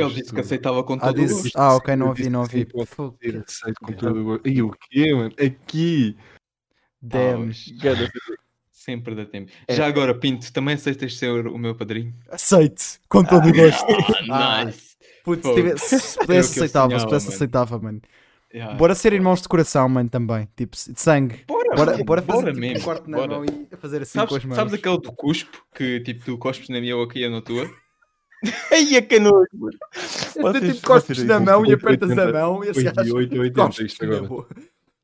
[0.00, 1.42] Ele disse que aceitava com Ah, todo o disse...
[1.42, 1.56] gosto.
[1.56, 2.66] ah, ok, não ouvi, não ouvi.
[2.66, 4.48] aceito com todo o gosto.
[4.48, 5.32] E o quê, mano?
[5.38, 6.16] Aqui.
[7.00, 7.50] Damn.
[7.80, 8.10] Ganda-
[8.72, 9.50] Sempre dá tempo.
[9.66, 9.74] É.
[9.74, 12.14] Já agora, Pinto, também aceitas ser o meu padrinho?
[12.30, 13.00] Aceite.
[13.08, 13.84] Com todo o gosto.
[14.30, 14.94] Ah, nice.
[15.24, 17.34] Putz, se, tivesse- se o pudesse aceitava, se sonhava, pudesse mano.
[17.34, 18.00] aceitava, mano.
[18.52, 18.74] Yeah.
[18.76, 20.46] Bora ser irmãos de coração, mano, também.
[20.54, 21.44] Tipo, de sangue.
[21.48, 22.78] Bora, Bora, mano, bora fazer bora tipo, mesmo.
[22.78, 23.28] um corte na bora.
[23.38, 24.54] mão e fazer assim com as Sabes, mãos.
[24.56, 27.68] sabes aquele do cuspo que tipo tu cospes na minha boca e eu na tua?
[28.70, 29.78] É que nojo, mano.
[30.40, 32.32] Vocês- tipo cospes vocês- na mão e apertas a oitenta.
[32.32, 34.28] mão e oito, oitenta, cospes isto na agora.
[34.28, 34.56] boca.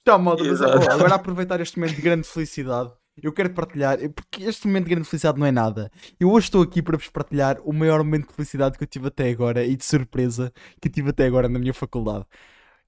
[0.04, 0.90] Tchau, malta, mas Exato.
[0.90, 2.90] agora, aproveitar este momento de grande felicidade.
[3.22, 5.90] Eu quero partilhar, porque este momento de grande felicidade não é nada.
[6.18, 9.08] Eu hoje estou aqui para vos partilhar o maior momento de felicidade que eu tive
[9.08, 10.50] até agora e de surpresa
[10.80, 12.24] que eu tive até agora na minha faculdade.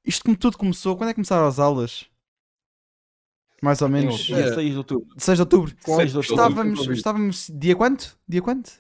[0.05, 2.07] Isto como tudo começou, quando é que começaram as aulas?
[3.63, 4.17] Mais ou menos.
[4.23, 5.07] Dia 6 de outubro.
[5.19, 5.75] 6 de outubro.
[5.85, 6.35] Com seis de outubro.
[6.45, 7.51] Estávamos, estávamos.
[7.55, 8.19] Dia quanto?
[8.27, 8.73] Dia quanto?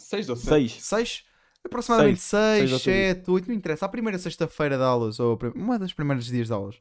[0.00, 0.48] 6 ou 7?
[0.48, 0.82] 6.
[0.84, 1.24] 6?
[1.64, 2.40] Aproximadamente Seis.
[2.40, 2.92] 6, Seis de outubro.
[3.20, 3.86] 7, 8, não interessa.
[3.86, 6.76] A primeira sexta-feira de aulas, ou a prim- uma das primeiras dias de aulas.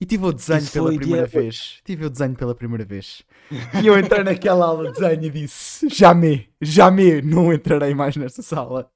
[0.00, 1.78] E tive o desenho Isso pela primeira dia vez.
[1.84, 3.22] Tive o desenho pela primeira vez.
[3.82, 8.40] E eu entrei naquela aula de desenho e disse: Jamais, jamais não entrarei mais nesta
[8.42, 8.90] sala.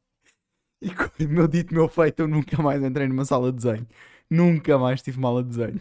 [0.80, 3.86] E com o meu dito, meu feito, eu nunca mais entrei numa sala de desenho.
[4.30, 5.80] Nunca mais tive aula de desenho.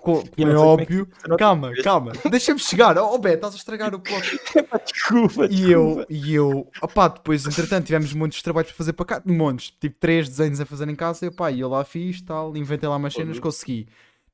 [0.00, 1.08] Co- Como é é óbvio.
[1.38, 2.12] Calma, calma.
[2.30, 2.96] Deixa-me chegar.
[2.96, 4.40] Oh, Beto, estás a estragar o plot.
[4.90, 9.22] Desculpa, E eu, e eu, opá, depois entretanto tivemos muitos trabalhos para fazer para cá,
[9.26, 12.56] montes, tipo três desenhos a fazer em casa, e opá, e eu lá fiz, tal,
[12.56, 13.86] inventei lá umas cenas, consegui.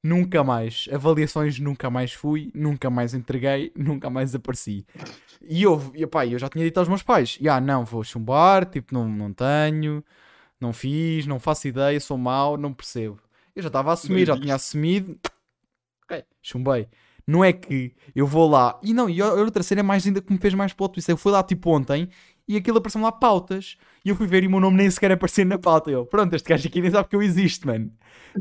[0.05, 4.85] Nunca mais, avaliações nunca mais fui, nunca mais entreguei, nunca mais apareci.
[5.40, 8.64] E eu, e, opá, eu já tinha dito aos meus pais, ah, não, vou chumbar,
[8.66, 10.05] tipo, não, não tenho,
[10.62, 13.20] não fiz, não faço ideia, sou mau, não percebo.
[13.55, 15.18] Eu já estava a assumir, já tinha assumido,
[16.05, 16.88] ok, chumbei.
[17.27, 18.79] Não é que eu vou lá.
[18.83, 21.09] E não, e a outra cena é mais ainda que me fez mais plot twist.
[21.09, 22.09] Eu fui lá tipo ontem
[22.48, 23.77] e aquilo apareceu lá pautas.
[24.05, 25.90] E eu fui ver e o meu nome nem sequer apareceu na pauta.
[25.90, 27.92] Eu, pronto, este gajo aqui nem sabe que eu existo, mano.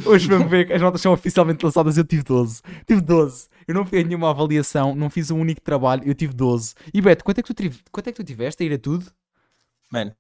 [0.05, 1.97] Hoje vamos ver que as notas são oficialmente lançadas.
[1.97, 2.61] Eu tive 12.
[2.87, 3.49] Tive 12.
[3.67, 6.01] Eu não fiz nenhuma avaliação, não fiz um único trabalho.
[6.05, 6.73] Eu tive 12.
[6.91, 8.79] E Beto, quanto é que tu, tive, quanto é que tu tiveste a ir a
[8.79, 9.05] tudo?
[9.91, 10.11] Mano,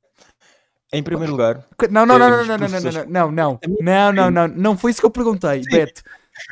[0.93, 4.11] em primeiro lugar, Qu- Não, não, não, não, não, não, não, não, não, não, não,
[4.13, 6.01] não, não, não foi isso que eu perguntei, Beto.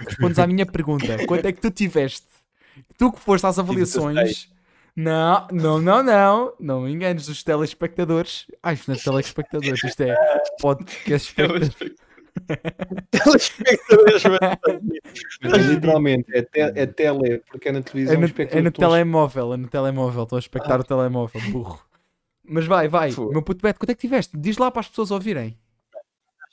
[0.06, 1.26] Respondes à minha pergunta.
[1.26, 2.28] Quanto é que tu tiveste?
[2.98, 4.50] Tu que foste às avaliações.
[4.96, 6.54] Não, não, não, não.
[6.60, 8.46] Não me enganes os telespectadores.
[8.62, 10.16] Ai, isto não é telespectadores, isto é
[10.62, 11.76] podcast espectadores.
[13.12, 14.24] Telespectadores,
[15.42, 18.16] Mas é literalmente, é, te, é tele, porque é na televisão.
[18.16, 20.24] É no, é no telemóvel, é no telemóvel.
[20.24, 21.80] Estou a expectar o telemóvel, burro.
[22.50, 23.12] Mas vai, vai.
[23.12, 23.32] Fogo.
[23.32, 24.36] Meu puto Beto, quanto é que tiveste?
[24.38, 25.58] Diz lá para as pessoas ouvirem.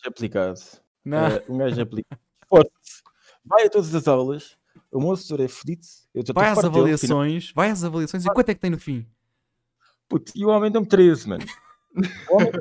[0.07, 0.61] aplicado.
[1.05, 1.27] Não.
[1.27, 2.19] Eh, um gajo aplica.
[2.43, 3.03] Esforça-se.
[3.45, 4.57] Vai a todas as aulas.
[4.93, 5.83] O meu assessor é fedido.
[6.35, 9.07] Vai às avaliações, vai às avaliações e quanto é que tem no fim?
[10.09, 11.45] Puto, e o homem deu-me 13, mano.
[12.31, 12.53] Homem-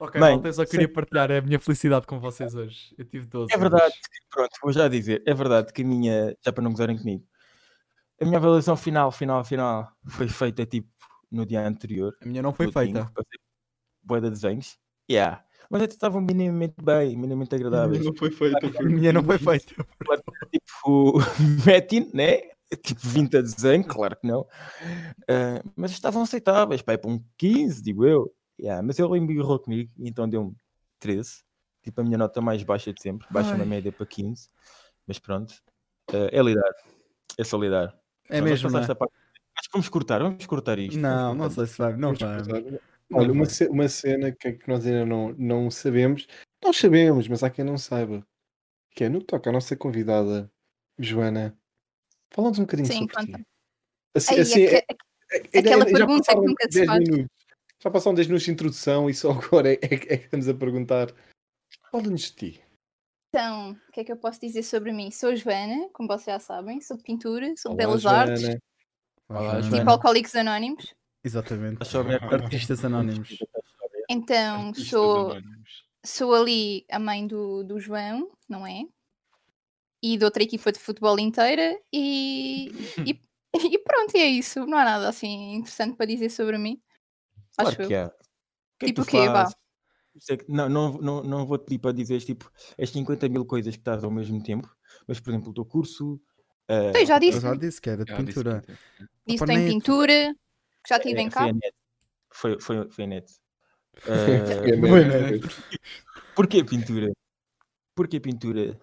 [0.00, 2.94] Ok, malta, eu só queria partilhar a minha felicidade com vocês hoje.
[2.96, 3.52] Eu tive 12.
[3.52, 6.70] É verdade, que- pronto, vou já dizer, é verdade que a minha, já para não
[6.70, 7.24] gozarem comigo,
[8.20, 10.88] a minha avaliação final, final, final, foi feita tipo
[11.30, 12.16] no dia anterior.
[12.22, 13.10] A minha não foi feita.
[14.02, 14.78] Boa de desenhos.
[15.10, 15.44] Yeah.
[15.70, 18.04] Mas até estavam minimamente bem, minimamente agradáveis.
[18.04, 18.56] Não foi feito.
[18.78, 19.74] A minha não foi feita.
[20.50, 21.18] tipo,
[21.66, 22.40] Metin, né?
[22.82, 24.46] Tipo 20 a desenho, claro que não.
[25.28, 28.32] Ah, mas estavam aceitáveis, pai, para um 15, digo eu.
[28.60, 30.54] Yeah, mas ele embirrou comigo e então deu-me
[30.98, 31.42] 13.
[31.82, 33.26] Tipo a minha nota mais baixa de sempre.
[33.30, 33.68] Baixa na Ai.
[33.68, 34.48] média para 15.
[35.06, 35.54] Mas pronto.
[36.12, 36.72] Ah, é lidar.
[37.38, 37.98] É só lidar.
[38.28, 38.94] É mesmo, não é?
[38.94, 39.14] parte.
[39.58, 40.98] Acho que vamos cortar, vamos cortar isto.
[40.98, 41.96] Não, não sei se vai.
[41.96, 42.38] Não vai.
[43.12, 46.26] Olha, uma, ce- uma cena que, que nós ainda não, não sabemos,
[46.62, 48.24] nós sabemos, mas há quem não saiba,
[48.90, 50.50] que é no que toca à nossa convidada,
[50.98, 51.58] Joana.
[52.32, 53.38] Fala-nos um bocadinho Sim, sobre conta.
[53.38, 53.46] ti.
[54.14, 54.84] Assim, Aí, assim, aque- é-
[55.54, 57.08] é- aquela pergunta que nunca se 10 faz.
[57.08, 57.36] minutos.
[57.80, 59.30] Já passaram 10 minutos de introdução e só
[59.62, 61.08] agora é, é que é que estamos a perguntar.
[61.90, 62.62] Fala-nos de ti.
[63.34, 65.10] Então, o que é que eu posso dizer sobre mim?
[65.10, 68.20] Sou Joana, como vocês já sabem, sou de pintura, sou de Olá, belas Joana.
[68.32, 68.58] artes,
[69.28, 69.90] Olá, tipo.
[69.90, 70.94] Alcoólicos Anónimos.
[71.22, 71.84] Exatamente.
[71.86, 73.36] Sobre Artistas anónimos.
[74.08, 75.84] Então, Artistas sou, anónimos.
[76.04, 78.84] sou ali a mãe do, do João, não é?
[80.02, 82.68] E de outra equipa de futebol inteira e,
[83.06, 83.20] e,
[83.54, 84.64] e pronto, e é isso.
[84.64, 86.80] Não há nada assim interessante para dizer sobre mim.
[87.54, 88.06] Claro Acho que há.
[88.06, 88.10] O
[88.78, 89.28] que é que Tipo o quê?
[89.28, 89.50] Vá.
[90.48, 93.80] Não, não, não, não vou te pedir para dizeres tipo as 50 mil coisas que
[93.80, 94.68] estás ao mesmo tempo,
[95.06, 96.18] mas por exemplo, o teu curso.
[96.68, 98.62] Eu já Eu disse, já disse que era de pintura.
[99.26, 100.34] Opa, tem pintura,
[100.84, 101.52] que já estive é, em foi a cá.
[101.52, 101.74] net.
[102.30, 103.32] Foi, foi, foi a net.
[104.06, 105.48] É, Ah, mas- né?
[106.34, 107.10] Porquê pintura?
[107.94, 108.78] Porquê pintura?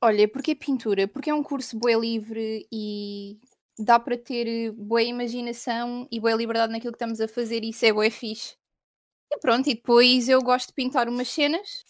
[0.00, 1.08] Olha, porquê pintura?
[1.08, 3.38] Porque é um curso bué livre e
[3.78, 7.84] dá para ter boa imaginação e boa liberdade naquilo que estamos a fazer e isso
[7.84, 8.56] é bué fixe.
[9.32, 11.84] E pronto, e depois eu gosto de pintar umas cenas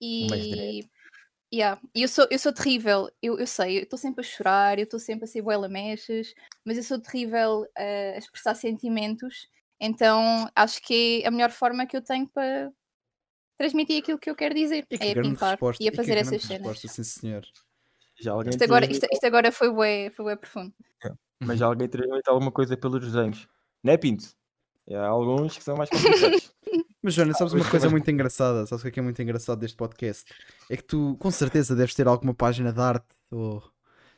[0.00, 0.84] e...
[1.52, 1.80] Yeah.
[1.94, 4.84] E eu sou, eu sou terrível, eu, eu sei, eu estou sempre a chorar, eu
[4.84, 6.34] estou sempre a ser bué lamechas,
[6.64, 7.82] mas eu sou terrível a,
[8.14, 9.48] a expressar sentimentos,
[9.80, 12.70] então acho que é a melhor forma que eu tenho para
[13.56, 15.82] transmitir aquilo que eu quero dizer, E que é a pintar resposta.
[15.82, 16.80] e a fazer grande essas cenas.
[16.80, 17.44] sim senhor.
[18.20, 20.74] Já alguém Isto agora, isto, isto agora foi bué, foi bué profundo.
[21.40, 23.46] Mas já alguém transmite alguma coisa pelos desenhos.
[23.82, 24.24] Não é Pinto?
[24.86, 26.47] E Há alguns que são mais complicados.
[27.08, 28.66] Mas Joana, sabes uma coisa muito engraçada?
[28.66, 30.30] Sabes o que é que é muito engraçado deste podcast?
[30.68, 33.60] É que tu, com certeza, deves ter alguma página de arte ou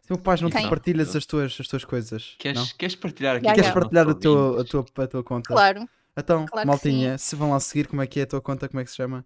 [0.05, 2.33] tem uma página onde partilhas as tuas, as tuas coisas.
[2.33, 2.39] não?
[2.39, 3.45] Queres, queres partilhar aqui?
[3.47, 5.55] Queres partilhar nossos teu, a, tua, a tua conta?
[5.55, 8.69] Claro, Então, claro maltinha, se vão lá seguir, como é que é a tua conta?
[8.69, 9.25] Como é que se chama?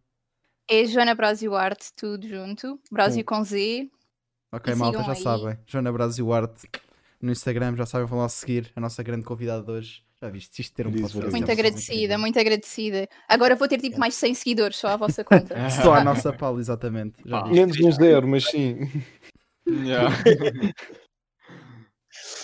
[0.69, 2.79] é Joana Brasil Arte, tudo junto.
[2.93, 3.91] Brasil com Z.
[4.53, 5.23] Ok, E malta, já aí.
[5.23, 5.59] sabem.
[5.67, 6.69] Joana Brasil Arte
[7.19, 10.05] no Instagram, já sabem, vão lá seguir a nossa grande convidada de hoje.
[10.25, 11.31] Já viste, isto ter um podcast.
[11.31, 13.07] Muito é agradecida, muito agradecida.
[13.29, 15.55] Agora vou ter tipo mais 100 seguidores só à vossa conta.
[15.69, 17.17] Estou à nossa pala, exatamente.
[17.27, 17.55] Já viste.
[17.55, 18.91] Menos um zero, mas sim.
[19.69, 20.09] Yeah.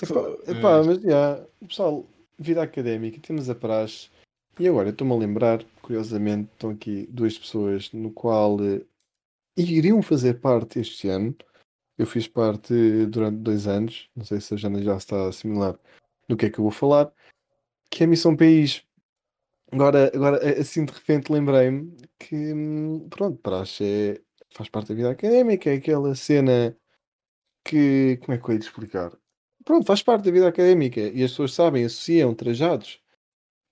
[0.02, 2.06] Epá, epá, mas já, pessoal,
[2.38, 4.10] vida académica, temos a praxe.
[4.58, 8.82] E agora, estou-me a lembrar, curiosamente, estão aqui duas pessoas no qual eh,
[9.56, 11.34] iriam fazer parte este ano.
[11.96, 12.74] Eu fiz parte
[13.06, 15.78] durante dois anos, não sei se a Jana já está a assimilar
[16.30, 17.12] no que é que eu vou falar,
[17.90, 18.82] que é Missão País.
[19.72, 24.22] Agora, agora a- assim de repente lembrei-me que, hum, pronto, praxe é,
[24.54, 26.76] faz parte da vida académica, é aquela cena
[27.64, 29.12] que, como é que eu ia te explicar?
[29.64, 33.00] Pronto, faz parte da vida académica e as pessoas sabem, associam, trajados,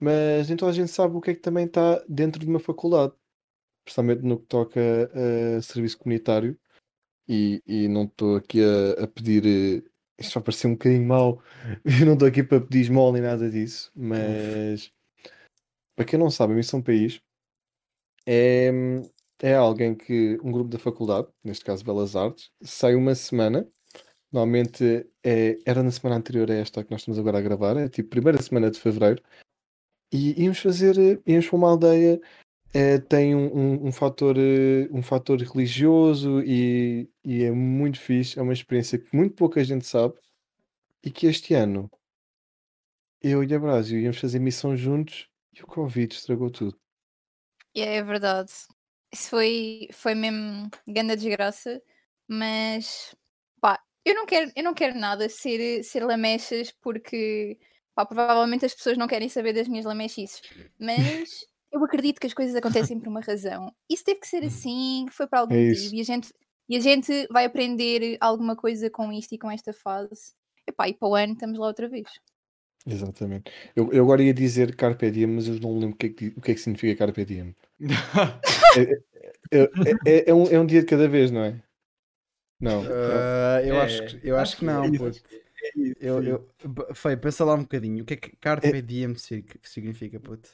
[0.00, 3.14] mas toda a gente sabe o que é que também está dentro de uma faculdade,
[3.84, 4.80] principalmente no que toca
[5.58, 6.58] a serviço comunitário.
[7.28, 11.42] E, e não estou aqui a, a pedir, eh, isto vai parecer um bocadinho mau,
[11.84, 14.92] eu não estou aqui para pedir esmola nem nada disso, mas
[15.96, 17.20] para quem não sabe, a Missão País
[18.26, 18.70] é,
[19.42, 23.66] é alguém que um grupo da faculdade, neste caso Belas Artes, sai uma semana.
[24.30, 27.88] Normalmente é, era na semana anterior a esta que nós estamos agora a gravar, é
[27.88, 29.22] tipo primeira semana de fevereiro,
[30.12, 32.20] e íamos fazer, íamos para uma aldeia,
[32.74, 38.38] eh, tem um, um, um fator, eh, um fator religioso e, e é muito fixe,
[38.38, 40.14] é uma experiência que muito pouca gente sabe,
[41.02, 41.90] e que este ano
[43.20, 46.78] eu e a Brásio íamos fazer missão juntos e o Covid estragou tudo.
[47.74, 48.52] E é verdade.
[49.12, 51.82] Isso foi, foi mesmo grande desgraça,
[52.26, 53.14] mas
[53.60, 57.58] pá, eu não quero, eu não quero nada ser, ser lamechas porque
[57.94, 60.42] pá, provavelmente as pessoas não querem saber das minhas lamechices,
[60.78, 63.72] mas eu acredito que as coisas acontecem por uma razão.
[63.90, 66.32] Isso teve que ser assim, foi para algum É motivo e a gente,
[66.68, 70.32] e a gente vai aprender alguma coisa com isto e com esta fase.
[70.66, 72.08] Epá, e para o ano estamos lá outra vez.
[72.86, 73.50] Exatamente.
[73.76, 76.26] Eu, eu agora ia dizer Carpe Diem, mas eu não lembro o que é que,
[76.28, 77.54] o que, é que significa Carpe Diem.
[79.50, 79.62] É,
[80.04, 81.62] é, é um, é um dia de cada vez, não é?
[82.60, 82.82] Não.
[82.82, 84.84] Ah, eu, É, acho que, eu acho que não.
[86.00, 86.48] Eu, eu,
[86.94, 88.02] Feio, pensa lá um bocadinho.
[88.02, 90.50] O que é que Carpe Diem sig- significa, puto?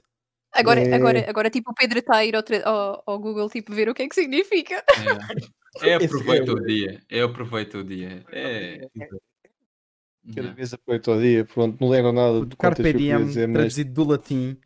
[0.55, 0.95] Agora, É.
[0.95, 3.95] agora, agora tipo, o Pedro está a ir ao, ao- ao Google tipo, ver o
[3.95, 4.83] que é que significa.
[5.81, 7.03] É, é aproveita é o dia.
[7.11, 8.25] É aproveita o dia.
[8.31, 8.89] É.
[10.35, 13.27] Cada vez aproveito ao dia, pronto, não lembro nada quantas Carpe que eu queria Diem,
[13.27, 14.59] dizer, mas traduzido do latim,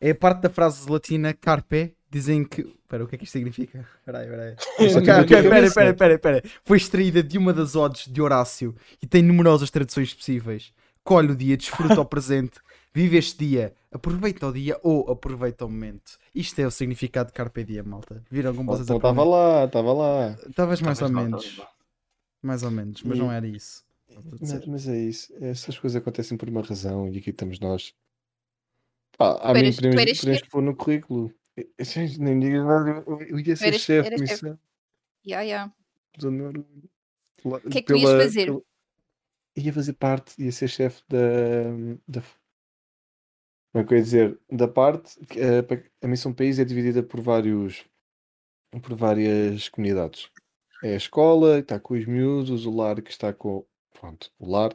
[0.00, 2.62] é a parte da frase latina carpe, dizem que...
[2.62, 3.88] Espera, o que é que isto significa?
[4.00, 4.56] Espera aí, espera aí.
[4.86, 5.74] Isso Ok, aqui ok, na tua pera, cabeça.
[5.74, 6.42] pera, pera, pera.
[6.64, 10.72] Foi extraída de uma das odes de Horácio e tem numerosas traduções possíveis.
[11.04, 12.58] Colhe o dia, desfruta o presente,
[12.96, 16.16] vive este dia, aproveita o dia ou aproveita o momento.
[16.34, 18.24] Isto é o significado de Carpe Diem, malta.
[18.30, 19.32] Viram como vocês Então estava aprendem?
[19.38, 20.30] lá, estava lá.
[20.48, 21.60] Estavas mais ou menos.
[22.42, 23.84] Mais ou menos, mas E- não era isso.
[24.40, 27.92] Mas, mas é isso, essas coisas acontecem por uma razão e aqui estamos nós.
[29.18, 30.48] Pá, a Tu mim podemos, chefe.
[30.50, 31.30] pôr no currículo.
[31.54, 34.58] Eh, eh, gente, Nem me digas nada, eu, ia ser chefe missão.
[36.30, 36.66] Meu orgulho.
[37.42, 38.46] Pela- que é que tu ias fazer?
[38.46, 38.62] pela-
[39.58, 41.18] Ia fazer parte, ia ser chefe da,
[42.08, 42.22] da.
[43.76, 44.38] Como é que eu ia dizer?
[44.50, 45.18] Da parte.
[45.36, 45.62] eh,
[46.00, 47.84] a missão país é dividida por vários.
[48.82, 50.30] por várias comunidades.
[50.82, 53.66] É a escola, está com os miúdos, o lar que está com.
[53.92, 54.74] Pronto, o lar,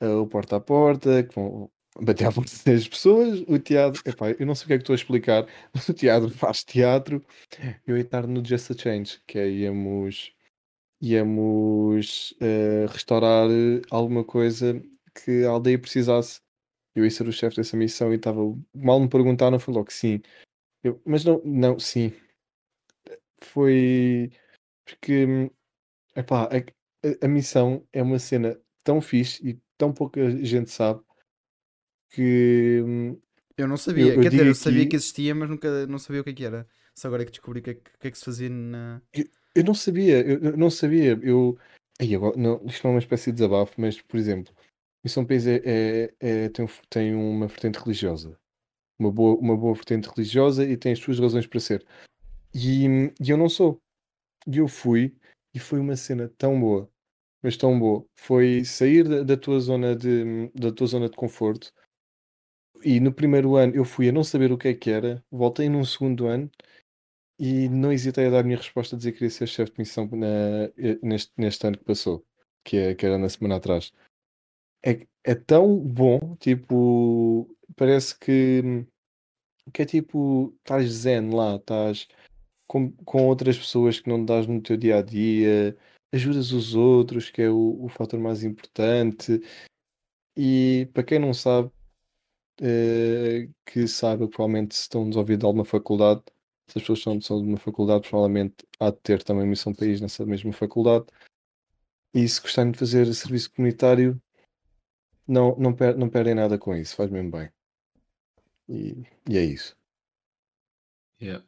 [0.00, 4.02] eh, o porta a porta, que vão bater à porta das pessoas, o teatro.
[4.06, 6.64] Epá, eu não sei o que é que estou a explicar, mas o teatro faz
[6.64, 7.22] teatro.
[7.86, 10.32] Eu ia estar no Just a Change, que é íamos
[11.02, 13.48] íamos eh, restaurar
[13.90, 14.82] alguma coisa
[15.14, 16.40] que a aldeia precisasse.
[16.94, 18.40] Eu ia ser o chefe dessa missão e estava.
[18.74, 20.20] Mal me perguntaram, foi logo que sim.
[20.82, 22.12] Eu, mas não, não, sim.
[23.40, 24.30] Foi
[24.84, 25.50] porque
[26.16, 26.56] epá, a,
[27.08, 31.02] a- a missão é uma cena tão fixe e tão pouca gente sabe
[32.10, 32.82] que
[33.56, 35.98] Eu não sabia, Eu- eu quer dizer, eu sabia aqui- que existia, mas nunca não
[35.98, 36.66] sabia o que é que era.
[36.94, 39.00] Só agora é que descobri o que é que, é se fazia na.
[39.54, 41.18] Eu não sabia, eu, eu não sabia.
[41.22, 41.58] Eu,
[42.00, 44.52] Aí, agora, não, isto não é uma espécie de desabafo, mas, por exemplo,
[45.04, 48.38] Missão País é, é- é- tem, tem uma vertente religiosa.
[48.98, 51.86] Uma boa, uma boa vertente religiosa e tem as suas razões para ser.
[52.54, 52.86] E,
[53.20, 53.80] e eu não sou.
[54.46, 55.16] E eu fui
[55.54, 56.90] e foi uma cena tão boa,
[57.42, 58.06] mas tão boa.
[58.16, 61.72] Foi sair da, da tua zona de, da tua zona de conforto.
[62.84, 65.68] E no primeiro ano eu fui a não saber o que é que era, voltei
[65.68, 66.50] num segundo ano
[67.38, 69.78] e não hesitei a dar a minha resposta a dizer que queria ser chefe de
[69.80, 72.24] missão na- eh, neste, neste ano que passou,
[72.64, 73.92] que, é, que era na semana atrás.
[74.84, 78.84] É, é tão bom, tipo, parece que,
[79.72, 82.08] que é tipo, estás zen lá, estás
[82.66, 85.76] com, com outras pessoas que não dás no teu dia a dia,
[86.12, 89.40] ajudas os outros, que é o, o fator mais importante.
[90.36, 91.70] E para quem não sabe,
[92.60, 96.22] eh, que saiba, provavelmente se estão nos ouvindo de alguma faculdade,
[96.68, 100.00] se as pessoas são, são de uma faculdade, provavelmente há de ter também missão país
[100.00, 101.06] nessa mesma faculdade.
[102.14, 104.20] E se gostarem de fazer serviço comunitário,
[105.26, 107.50] não, não, per, não perdem nada com isso, faz mesmo bem.
[108.68, 109.76] E, e é isso.
[111.20, 111.44] Yeah.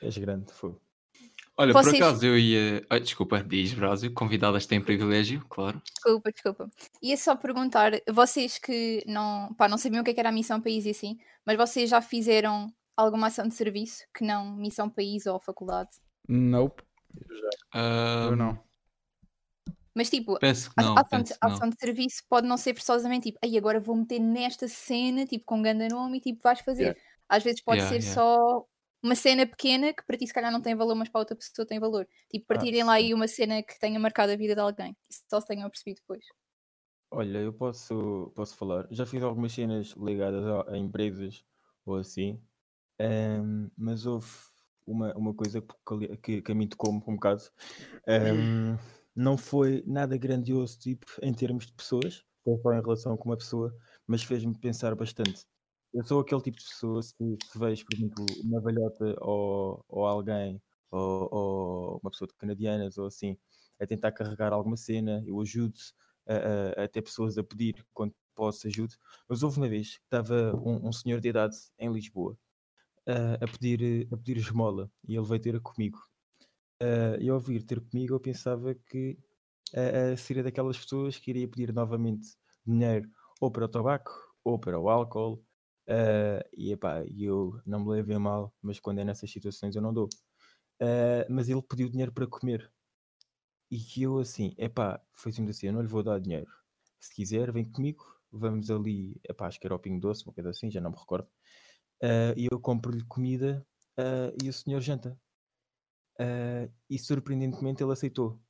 [0.00, 0.80] És, grande, fogo.
[1.56, 2.86] Olha, por Vocês- acaso eu ia.
[2.88, 4.12] Ai, desculpa, diz Brásio.
[4.14, 5.82] Convidadas têm privilégio, claro.
[5.84, 6.70] Desculpa, desculpa.
[7.02, 10.32] Ia só perguntar, vocês que não, pá, não sabiam o que é que era a
[10.32, 14.88] missão país e assim, mas vocês já fizeram alguma ação de serviço que não missão
[14.88, 15.90] país ou faculdade?
[16.28, 16.82] Nope,
[17.74, 18.58] Ah, eu não.
[19.98, 20.96] Mas tipo, Penso que a- não.
[20.96, 21.54] a ação, penso de, que a não.
[21.54, 25.44] ação de serviço pode não ser forçosamente tipo, aí agora vou meter nesta cena, tipo,
[25.46, 26.94] com ganda nome e tipo, vais fazer.
[26.94, 27.00] Yeah.
[27.28, 28.02] Às vezes pode Yeah, ser yeah.
[28.02, 28.38] só
[29.02, 31.66] uma cena pequena que para ti se calhar não tem valor, mas para outra pessoa
[31.66, 32.06] tem valor.
[32.30, 33.04] Tipo, partirem lá sim.
[33.04, 34.96] aí uma cena que tenha marcado a vida de alguém.
[35.10, 36.24] Isso só se tenham percebido depois.
[37.10, 38.86] Olha, eu posso, posso falar.
[38.90, 41.44] Já fiz algumas cenas ligadas a, a empresas
[41.84, 42.42] ou assim,
[42.98, 44.28] ehm, mas houve
[44.86, 47.42] uma, uma coisa que, que, que a mim tocou-me um bocado.
[48.08, 48.76] Ehm,
[49.18, 52.24] não foi nada grandioso, tipo, em termos de pessoas,
[52.62, 53.74] só em relação com uma pessoa,
[54.06, 55.46] mas fez-me pensar bastante.
[55.92, 60.06] Eu sou aquele tipo de pessoa, se, se vejo, por exemplo, uma velhota ou, ou
[60.06, 63.36] alguém, ou, ou uma pessoa de canadianas ou assim,
[63.80, 65.76] a tentar carregar alguma cena, eu ajudo
[66.26, 68.94] a, a- a pessoas a pedir quando posso ajudo.
[69.28, 72.38] Mas houve uma vez que estava um, um senhor de idade em Lisboa
[73.06, 75.98] ah, a, pedir, a pedir esmola e ele veio ter comigo.
[77.20, 79.18] E ao vir ter comigo, eu pensava que
[79.74, 82.28] a, a seria daquelas pessoas que iria pedir novamente
[82.66, 83.10] dinheiro
[83.40, 84.10] ou para o tabaco
[84.44, 85.44] ou para o álcool.
[85.88, 89.92] ah, e epá, eu não me levei mal, mas quando é nessas situações eu não
[89.94, 90.08] dou.
[90.82, 92.72] Ah, mas ele pediu dinheiro para comer.
[93.70, 96.50] E que eu assim, epá, foi-me assim, eu não lhe vou dar dinheiro.
[97.00, 100.50] Se quiser, vem comigo, vamos ali, epá, acho que era o Pingo Doce, uma coisa
[100.50, 101.28] assim, já não me recordo.
[102.02, 103.66] Ah, e eu compro-lhe comida
[104.42, 105.18] e o senhor janta.
[106.18, 108.40] Ah, e surpreendentemente ele aceitou.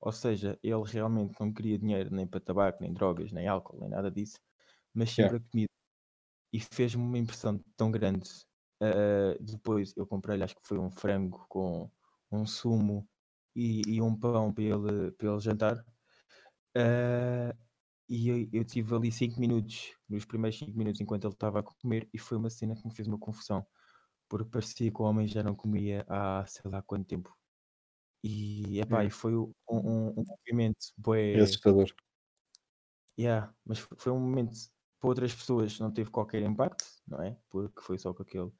[0.00, 3.90] Ou seja, ele realmente não queria dinheiro nem para tabaco, nem drogas, nem álcool, nem
[3.90, 4.40] nada disso,
[4.94, 5.28] mas sim Yeah.
[5.28, 5.68] para comida.
[6.52, 8.30] E fez-me uma impressão tão grande.
[8.82, 11.90] Ah, depois eu comprei-lhe, acho que foi um frango com
[12.32, 13.08] um sumo
[13.56, 15.84] e, e um pão para ele, para ele jantar.
[16.76, 17.56] Ah,
[18.08, 21.62] e eu, eu tive ali 5 minutos, nos primeiros 5 minutos, enquanto ele estava a
[21.62, 23.66] comer, e foi uma cena que me fez uma confusão,
[24.28, 27.34] porque parecia que o homem já não comia há sei lá quanto tempo.
[28.24, 31.88] E, epá, e foi um, um, um movimento bué, É assustador.
[33.18, 34.54] yeah, mas fo- foi um momento
[35.00, 37.38] para outras pessoas não teve qualquer impacto, não é?
[37.50, 38.50] Porque foi só com aquele.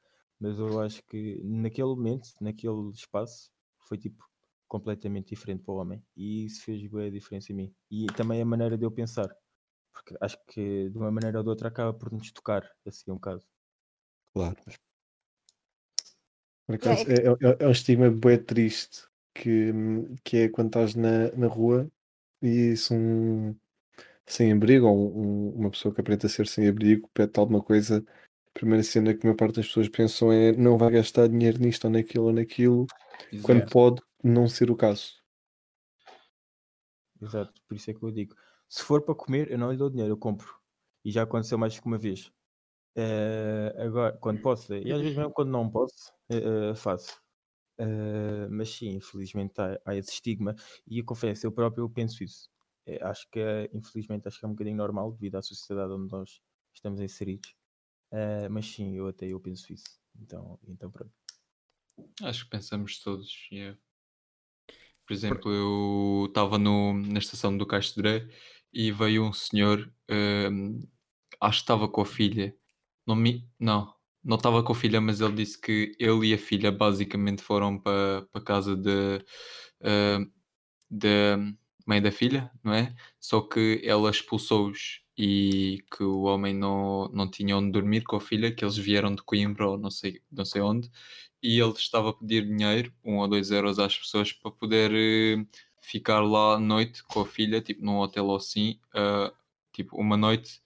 [0.41, 3.51] Mas eu acho que naquele momento, naquele espaço,
[3.81, 4.25] foi tipo
[4.69, 6.05] completamente diferente para o homem.
[6.17, 7.77] E isso fez bué diferença em mim.
[7.91, 9.29] E também a maneira de eu pensar.
[9.93, 13.17] Porque acho que de uma maneira ou de outra acaba por nos tocar assim um
[13.17, 13.45] bocado.
[14.33, 14.63] Claro.
[16.69, 19.73] Por É, acaso, é é, é- é um estigma bem triste que,
[20.25, 21.91] que é quando estás na, na rua
[22.43, 23.57] e se um
[24.27, 28.05] sem abrigo ou um- uma pessoa que aparenta ser sem abrigo pede alguma coisa,
[28.55, 31.61] a primeira cena que a maior parte das pessoas pensam é não vai gastar dinheiro
[31.61, 32.87] nisto ou naquilo ou naquilo,
[33.43, 33.69] quando Exato.
[33.69, 35.15] pode não ser o caso.
[37.21, 38.35] Exato, por isso é que eu digo.
[38.69, 40.53] Se for para comer, eu não lhe dou dinheiro, eu compro.
[41.05, 42.33] E já aconteceu mais que uma vez.
[43.01, 47.21] Eh, agora, quando posso, e às vezes mesmo quando não posso, eh, faço.
[47.79, 50.57] Eh, mas sim, infelizmente há, há esse estigma
[50.87, 52.51] e eu confesso, eu próprio penso isso.
[52.87, 56.11] Eh, acho que é, infelizmente acho que é um bocadinho normal devido à sociedade onde
[56.11, 56.41] nós
[56.75, 57.55] estamos inseridos.
[58.51, 60.01] Mas sim, eu até eu penso isso.
[60.19, 61.13] Então, então pronto.
[62.23, 63.49] Acho que pensamos todos.
[63.53, 63.79] yeah.
[65.07, 68.29] Por exemplo, eu estava na estação do Dré
[68.73, 70.83] e veio um senhor, hum,
[71.41, 72.57] acho que estava com a filha.
[73.09, 76.39] Não, me, não, não estava com a filha, mas ele disse que ele e a
[76.39, 79.25] filha basicamente foram para a casa de,
[79.83, 80.31] hum,
[80.91, 81.39] da
[81.87, 82.95] mãe da filha, não é?
[83.19, 88.21] Só que ela expulsou-os e que o homem não, não tinha onde dormir com a
[88.21, 90.91] filha, que eles vieram de Coimbra ou não sei, não sei onde,
[91.43, 95.47] e ele estava a pedir dinheiro, um ou dois euros às pessoas, para poder eh,
[95.81, 99.33] ficar lá à noite com a filha, tipo num hotel ou assim, ah,
[99.73, 100.61] tipo uma noite,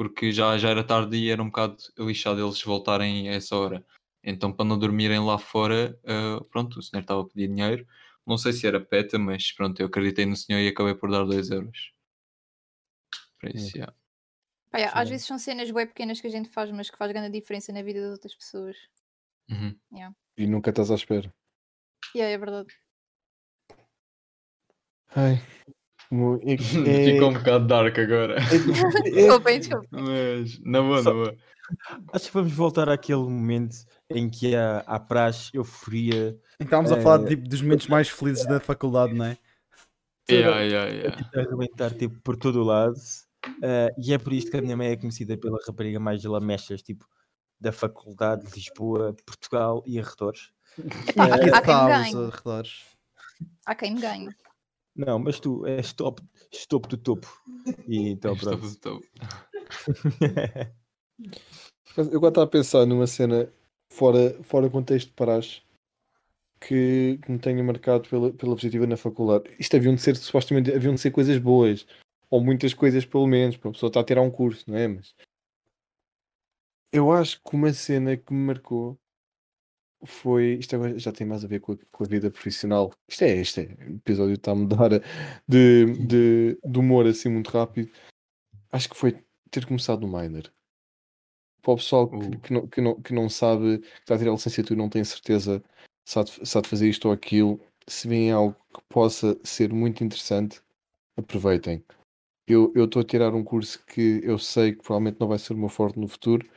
[0.00, 3.84] porque já, já era tarde e era um bocado lixado eles voltarem a essa hora.
[4.24, 7.86] Então, para não dormirem lá fora, ah, pronto, o senhor estava a pedir dinheiro.
[8.26, 11.24] Não sei se era peta, mas pronto, eu acreditei no senhor e acabei por dar
[11.24, 11.92] 2 euros.
[13.38, 13.94] Por isso, yeah.
[14.74, 17.38] Yeah, às vezes são cenas bem pequenas que a gente faz, mas que faz grande
[17.38, 18.78] diferença na vida das outras pessoas.
[19.50, 19.78] Uhum.
[20.34, 21.30] E nunca estás à espera.
[22.14, 22.74] E é, verdade.
[25.14, 25.42] Ai,
[26.44, 26.56] é,
[27.14, 28.36] Ficou um é, bocado dark agora.
[28.40, 29.88] é- Desculpem, desculpem.
[29.90, 31.36] mas, na boa, na boa.
[32.12, 33.76] Acho que vamos voltar àquele momento
[34.08, 38.08] em que há, há praxe, euforia, Então estávamos a falar Eh, tipo, dos momentos mais
[38.08, 39.38] felizes da faculdade, não é?
[40.28, 41.28] Yeah, yeah, yeah.
[41.34, 42.94] a arrebentar tipo, por todo o lado.
[43.62, 46.82] eh, e é por isto que a minha mãe é conhecida pela rapariga mais lamechas,
[46.82, 47.06] tipo,
[47.60, 50.50] da faculdade de Lisboa, Portugal e arredores.
[51.18, 52.30] Há, quem me ganhe.
[53.66, 54.28] Há quem me ganhe.
[54.94, 56.20] Não, mas tu és top,
[56.52, 57.28] és topo do topo.
[57.86, 59.02] E então Estou- pronto.
[61.96, 63.52] Mas Eu agora estava a pensar numa cena
[63.92, 65.62] fora, fora contexto de praxe
[66.60, 69.44] que, que me tenha marcado pela, pela positiva na faculdade.
[69.58, 71.86] Isto haviam de ser, supostamente, haviam de ser coisas boas.
[72.28, 74.86] Ou muitas coisas, pelo menos, para a pessoa estar a tirar um curso, não é?
[74.86, 75.14] Mas
[76.92, 78.99] eu acho que uma cena que me marcou
[80.04, 80.54] foi.
[80.54, 82.92] Isto agora já tem mais a ver com a, com a vida profissional.
[83.08, 84.90] Isto é, este é, o episódio está a mudar
[85.46, 87.90] de, de, de humor assim muito rápido.
[88.72, 90.50] Acho que foi ter começado no Miner.
[91.62, 92.40] Para o pessoal que, Uh.
[92.40, 94.88] que, não, que, não, que não sabe, que está a tirar a licenciatura e não
[94.88, 95.62] tem certeza
[96.04, 99.38] se há, de, se há de fazer isto ou aquilo, se vem algo que possa
[99.44, 100.60] ser muito interessante,
[101.16, 101.84] aproveitem.
[102.46, 105.52] Eu eu estou a tirar um curso que eu sei que provavelmente não vai ser
[105.52, 106.48] o meu forte no futuro.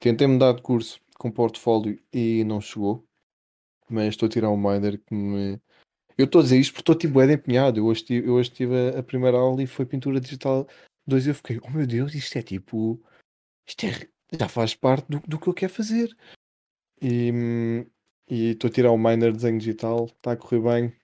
[0.00, 3.06] Tentei mudar de curso com portfólio e não chegou.
[3.90, 5.60] Mas estou a tirar um minor que me.
[6.16, 7.78] Eu estou a dizer isto porque estou tipo bem empenhado.
[7.78, 10.66] Eu hoje tive, eu hoje tive a, primeira aula e foi pintura digital
[11.06, 13.02] 2 e eu fiquei, oh meu Deus, isto é tipo.
[13.68, 14.08] Isto é,
[14.38, 16.16] já faz parte do, do que eu quero fazer.
[17.02, 17.84] E
[18.28, 20.96] estou a tirar o minor de desenho digital, está a correr bem.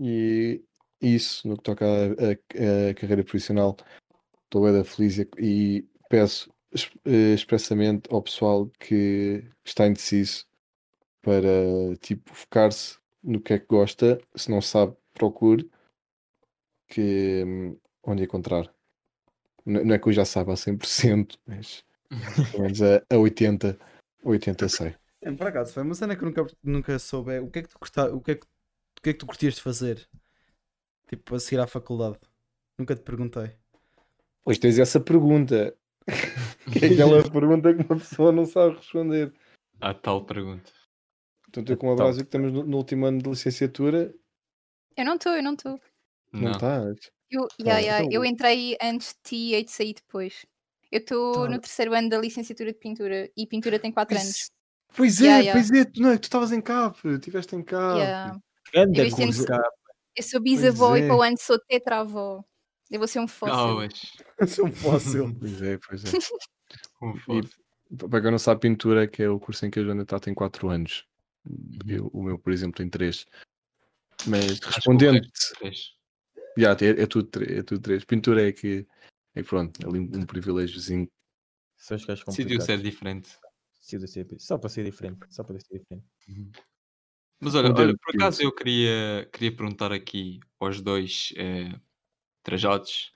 [0.00, 0.64] E
[1.00, 3.76] isso, no que toca à carreira profissional,
[4.44, 6.52] estou bem da feliz e- e peço
[7.04, 10.46] expressamente ao pessoal que está indeciso
[11.20, 15.70] para tipo focar-se no que é que gosta, se não sabe, procure
[16.88, 18.72] que hum, onde encontrar.
[19.64, 21.84] Não é que eu já saiba a 100%, mas
[22.50, 23.78] pelo menos a, a 80,
[24.24, 24.94] 80 sei.
[25.20, 27.38] É, por acaso, foi uma cena que eu nunca, nunca soube.
[27.38, 29.26] O que é que tu curta, o que é que, o que é que tu
[29.26, 30.08] curtias de fazer?
[31.08, 32.18] Tipo, a seguir à faculdade.
[32.76, 33.52] Nunca te perguntei.
[34.42, 35.76] Pois tens essa pergunta.
[36.72, 39.32] Que é aquela pergunta que uma pessoa não sabe responder.
[39.80, 40.70] A tal pergunta.
[41.44, 42.04] Portanto, eu com Então.
[42.04, 44.14] Abrásio que estamos no, no último ano de licenciatura,
[44.96, 45.80] Eu não estou, eu não estou.
[46.32, 47.10] não estás.
[47.30, 50.44] Eu, Tá, yeah, yeah, então- eu entrei antes de ti e hei de sair depois.
[50.90, 51.48] Eu estou Tá.
[51.48, 54.50] no terceiro ano da licenciatura de pintura e pintura tem 4 anos.
[54.94, 55.60] Pois é, Yeah, yeah.
[55.60, 57.98] pois é, tu, não, é, tu estavas em CAP, estiveste em CAP.
[57.98, 58.38] Yeah.
[58.74, 59.06] Ganda Eu.
[60.14, 61.06] Eu sou bisavó e é.
[61.06, 62.44] para o ano sou tetravó.
[62.92, 63.76] Eu vou ser um Ah, fóssil.
[64.38, 65.24] mas Sou um fóssil.
[65.40, 66.08] Pois é, pois é.
[67.02, 67.50] um E fóssil.
[68.10, 70.34] para quem não sabe, pintura, que é o curso em que a Joana está, tem
[70.34, 71.06] 4 anos.
[71.46, 71.78] Uhum.
[71.88, 73.24] Eu- o meu, por exemplo, tem 3.
[74.26, 75.26] Mas respondendo,
[76.56, 77.50] já, é, é tudo 3.
[77.58, 78.04] É tudo três.
[78.04, 78.86] Pintura é que,
[79.34, 81.08] é pronto, ali um, um privilégiozinho.
[81.76, 83.30] São os gajos Decidiu ser diferente.
[83.80, 85.18] Decidiu ser- Só para ser diferente.
[85.30, 86.06] Só para ser diferente.
[87.40, 91.72] Mas olha, olha, por acaso eu queria, queria perguntar aqui aos dois eh,
[92.42, 93.12] trajados.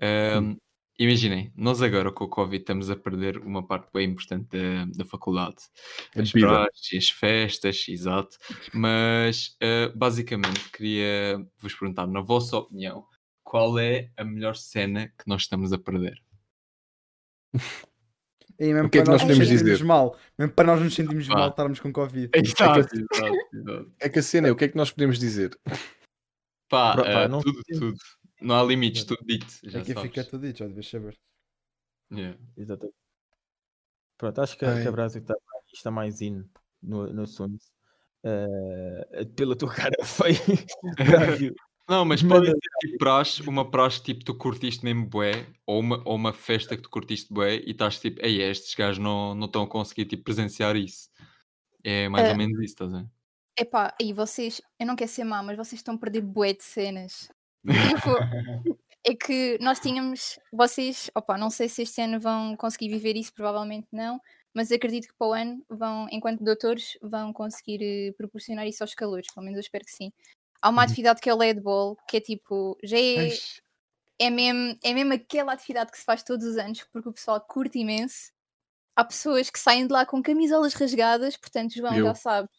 [0.00, 0.56] Ehm,
[1.00, 5.04] Imaginem, nós agora com o Covid estamos a perder uma parte bem importante da, da
[5.06, 5.56] faculdade.
[6.14, 8.36] A As praxes, as festas, exato.
[8.74, 13.06] Mas eh, basicamente queria vos perguntar, na vossa opinião,
[13.42, 16.22] qual é a melhor cena que nós estamos a perder?
[18.62, 19.84] E mesmo O que é para que nós nos podemos dizer?
[19.86, 20.18] mal.
[20.38, 21.34] Mesmo para nós nos sentirmos Vá.
[21.34, 22.28] mal estarmos com Covid.
[22.36, 23.92] Exato, exato, exato.
[23.98, 25.58] É que a cena é, o que é que nós podemos dizer?
[26.68, 27.96] Pá, Pá, pá, eh, não tudo, tudo.
[28.40, 29.46] Não há limites, tudo dito.
[29.64, 30.10] Já Aqui sabes.
[30.10, 31.18] fica tudo dito, já deves saber.
[32.12, 32.38] Yeah.
[32.56, 32.96] Exatamente.
[34.16, 34.82] Pronto, acho que, Ai.
[34.82, 35.34] que a Brasil está,
[35.72, 36.44] está mais in
[36.82, 37.64] no, no assunto.
[38.24, 40.38] Eh, pela tua cara feia.
[41.88, 46.02] Não, mas pode ser tipo praxe, uma praxe tipo tu curtiste mesmo bué, ou uma,
[46.06, 49.46] ou uma festa que tu curtiste bué e estás tipo, ei, estes gajos não não
[49.46, 51.08] estão a conseguir tipo, presenciar isso.
[51.82, 53.08] É mais Eh, ou menos isso, estás a ver?
[53.58, 56.62] Epá, e vocês, eu não quero ser má, mas vocês estão a perder bué de
[56.62, 57.28] cenas.
[57.80, 58.10] Tipo,
[59.04, 63.32] é que nós tínhamos, vocês, opa, não sei se este ano vão conseguir viver isso,
[63.34, 64.20] provavelmente não,
[64.54, 68.94] mas acredito que para o ano vão, enquanto doutores, vão conseguir eh, proporcionar isso aos
[68.94, 70.12] calores, pelo menos eu espero que sim.
[70.62, 70.86] Há uma Uhum.
[70.86, 73.38] atividade que é o LED Ball, que é tipo, já é,
[74.18, 77.40] é, mesmo, é mesmo aquela atividade que se faz todos os anos, porque o pessoal
[77.40, 78.32] curte imenso.
[78.96, 82.04] Há pessoas que saem de lá com camisolas rasgadas, portanto, João, Eu.
[82.04, 82.50] já sabes,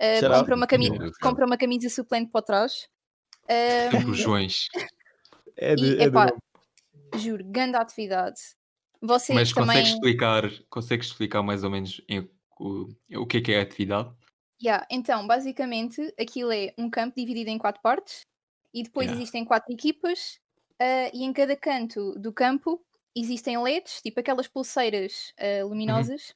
[0.00, 0.30] out.
[0.30, 1.18] compra, uma cami Meu Deus.
[1.20, 2.88] compra uma camisa suplente para trás.
[3.90, 4.68] Sempre os Joões.
[5.60, 6.40] É de, e, é de epá, nome.
[7.16, 8.38] juro, grande atividade.
[9.02, 9.66] Vocês Mas também.
[9.68, 12.30] consegues explicar, consegues explicar mais ou menos em-
[12.60, 12.86] o,
[13.16, 14.14] o que é que é a atividade?
[14.62, 18.20] Yeah, então, basicamente, aquilo é um campo dividido em quatro partes
[18.72, 19.20] e depois Yeah.
[19.20, 20.38] existem quatro equipas
[20.80, 22.80] ah, e em cada canto do campo
[23.16, 26.32] existem LEDs, tipo aquelas pulseiras ah, luminosas.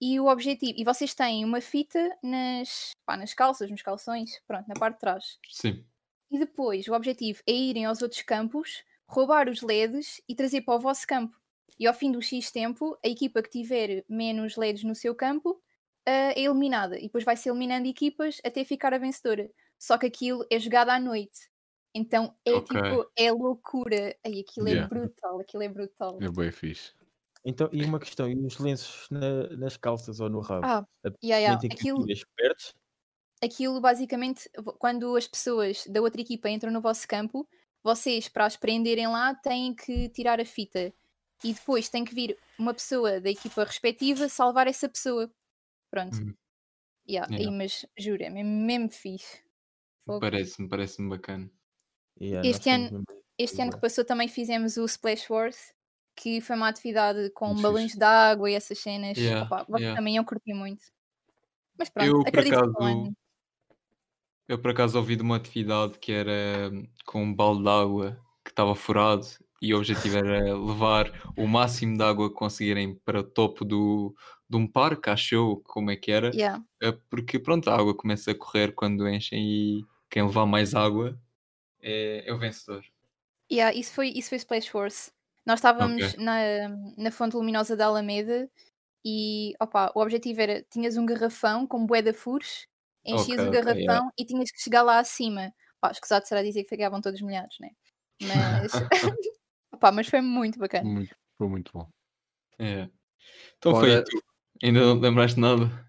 [0.00, 4.66] E o objetivo, e vocês têm uma fita nas, pá, nas calças, nos calções, pronto,
[4.66, 5.38] na parte de trás.
[5.48, 5.84] Sim.
[6.30, 10.74] E depois o objetivo é irem aos outros campos, roubar os LEDs e trazer para
[10.74, 11.36] o vosso campo.
[11.78, 15.60] E ao fim do X tempo, a equipa que tiver menos LEDs no seu campo
[16.06, 16.98] ah, é eliminada.
[16.98, 19.50] E depois vai se eliminando equipas até ficar a vencedora.
[19.78, 21.48] Só que aquilo é jogado à noite.
[21.94, 22.66] Então é Ok.
[22.82, 24.16] tipo, é loucura.
[24.24, 24.84] Ai, aquilo Yeah.
[24.84, 26.18] é brutal, aquilo é brutal.
[26.20, 26.92] É bem fixe.
[27.44, 30.66] Então, e uma questão, e os lenços na- nas calças ou no rabo?
[30.66, 31.60] Ah, A yeah, yeah.
[31.72, 32.04] Aquilo,
[32.36, 32.74] perdes?
[33.42, 37.48] Aquilo basicamente, quando as pessoas da outra equipa entram no vosso campo,
[37.82, 40.92] vocês, para as prenderem lá, têm que tirar a fita.
[41.44, 45.30] E depois tem que vir uma pessoa da equipa respectiva salvar essa pessoa.
[45.90, 46.16] Pronto.
[46.16, 46.34] Uhum.
[47.08, 47.50] Yeah, Yeah.
[47.50, 49.42] aí, mas juro, é mesmo, mesmo fixe.
[50.20, 51.50] Parece-me, parece-me bacana.
[52.20, 53.04] Yeah, Este ano-
[53.38, 55.72] Este ano que passou também fizemos o Splash Wars,
[56.16, 59.16] que foi uma atividade com Muito balões de água e essas cenas.
[59.16, 59.96] Yeah, Opa, yeah.
[59.96, 60.82] também iam curtir muito.
[61.78, 63.14] Mas pronto, Eu, por acaso,
[64.48, 68.18] Eu por acaso ouvi de uma atividade que era hum, com um balde de água
[68.44, 69.26] que estava furado
[69.60, 74.14] e o objetivo era levar o máximo de água que conseguirem para o topo do,
[74.48, 76.62] de um parque, acho eu, como é que era, Yeah.
[76.80, 81.20] eh, porque pronto, a água começa a correr quando enchem e quem levar mais água
[81.82, 82.84] é, é o vencedor.
[83.50, 85.10] Yeah, isso foi, isso foi Splash Force.
[85.44, 88.50] Nós estávamos na, na fonte luminosa da Alameda
[89.04, 92.66] E opa, o objetivo era: tinhas um garrafão com bué de furos,
[93.04, 94.10] enchias Ok, o garrafão yeah.
[94.18, 95.52] e tinhas que chegar lá acima.
[95.80, 97.70] Pá, escusado será dizer que ficavam todos molhados, né?
[98.22, 98.72] Mas,
[99.72, 100.88] opá, mas foi muito bacana.
[100.88, 101.88] Muito, foi muito bom.
[102.58, 102.88] É.
[103.58, 104.22] Então Ora- foi tu.
[104.62, 105.88] Ainda não te lembraste de nada?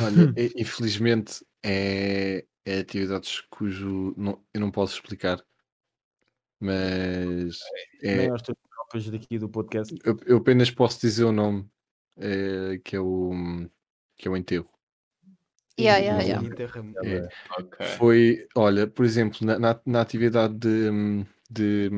[0.00, 5.44] Olha, é- infelizmente é, é atividades cujo não- eu não posso explicar,
[6.60, 7.58] mas
[8.02, 9.94] é, teus tropas daqui do podcast.
[10.04, 11.68] eu, eu apenas posso dizer o nome
[12.16, 13.32] é, que é o
[14.16, 14.70] que é o enterro.
[15.78, 16.42] Yeah, yeah, yeah.
[17.04, 17.28] É.
[17.58, 17.86] Ok.
[17.98, 21.90] Foi, olha, por exemplo, na, na, na atividade de, de,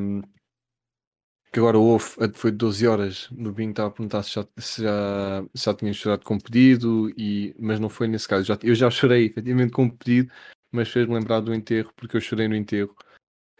[1.52, 4.46] que agora houve, a- foi de 12 horas, no bingo estava a perguntar se já,
[4.58, 8.44] se já, se já tinha chorado com pedido, e, mas não foi nesse caso.
[8.44, 10.32] Já, eu já chorei efetivamente com pedido,
[10.70, 12.94] mas fez-me lembrar do enterro, porque eu chorei no enterro,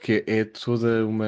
[0.01, 1.27] que é toda uma.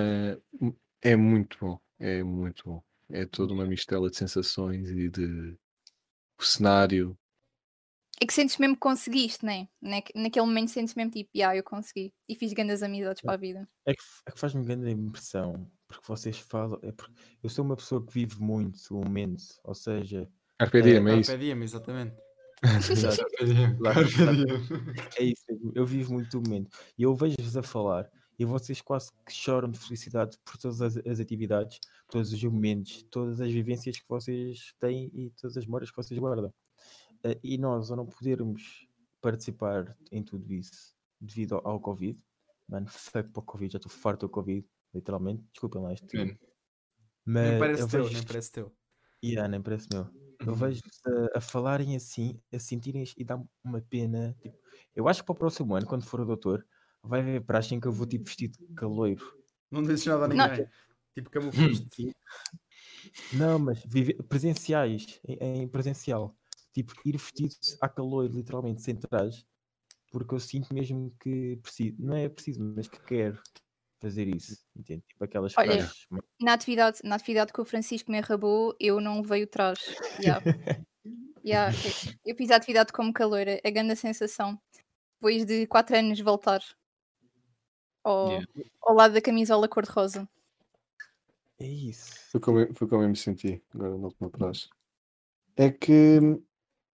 [1.01, 2.83] É muito bom, é muito bom.
[3.11, 5.57] É toda uma mistela de sensações e de.
[6.39, 7.17] O cenário,
[8.23, 9.67] É que sentes mesmo que conseguiste, né?
[9.83, 12.15] Naque- Naquele momento sentes mesmo tipo, yeah, eu consegui.
[12.29, 13.69] E fiz grandes amizades para a vida.
[13.85, 16.79] É que, é que faz-me grande impressão, porque vocês falam.
[16.83, 17.13] É porque
[17.43, 21.21] eu sou uma pessoa que vive muito o momento, ou seja, Carpe diem, é Carpe
[21.21, 21.39] isso.
[21.39, 22.15] diem, exatamente.
[25.19, 26.71] É isso mesmo, eu vivo muito o momento.
[26.97, 28.09] E eu vejo-vos a falar
[28.39, 33.05] e vocês quase que choram de felicidade por todas as, as atividades, todos os momentos,
[33.11, 36.55] todas as vivências que vocês têm e todas as memórias que vocês guardam.
[37.43, 38.87] E nós, ao não podermos
[39.21, 42.19] participar em tudo isso devido ao, ao Covid,
[42.69, 46.07] mano, fuck para o Covid, já estou farto do Covid, literalmente, desculpem lá este
[47.25, 48.73] Mas Nem parece eu teu, vejo- nem parece teu.
[49.25, 50.09] Yeah, nem parece meu.
[50.41, 50.55] Eu Uhum.
[50.55, 50.81] vejo
[51.35, 54.37] a, a falarem assim, a sentirem e dá uma pena.
[54.41, 54.59] tipo,
[54.97, 56.67] eu acho que para o próximo ano, quando for o doutor,
[57.01, 59.25] vai haver praxe em que eu vou tipo vestido de caloiro.
[59.71, 60.37] Não dizes nada a Não.
[60.51, 60.67] ninguém.
[61.15, 62.13] Tipo, camuflaste.
[63.33, 66.37] Não, mas vive- presenciais, em, em presencial.
[66.73, 69.45] Tipo, ir vestido a caloiro, literalmente, sem traje,
[70.11, 73.41] porque eu sinto mesmo que preciso, não é preciso, mas que quero
[74.01, 74.57] fazer isso.
[74.75, 75.03] Entende?
[75.07, 76.07] Tipo aquelas Olha, praxes.
[76.41, 79.79] Na atividade, na atividade que o Francisco me arrabou, eu não veio atrás.
[80.19, 80.43] Yeah.
[81.45, 84.57] Yeah, eu- Eu fiz a atividade como caloira, a grande sensação.
[85.19, 86.63] Depois de 4 anos voltar
[88.05, 88.47] ao, Yeah.
[88.83, 90.29] ao lado da camisola cor-de-rosa.
[91.59, 92.13] É isso.
[92.31, 94.69] Foi como, eu- foi como eu me senti agora na última praxe.
[95.57, 96.21] É que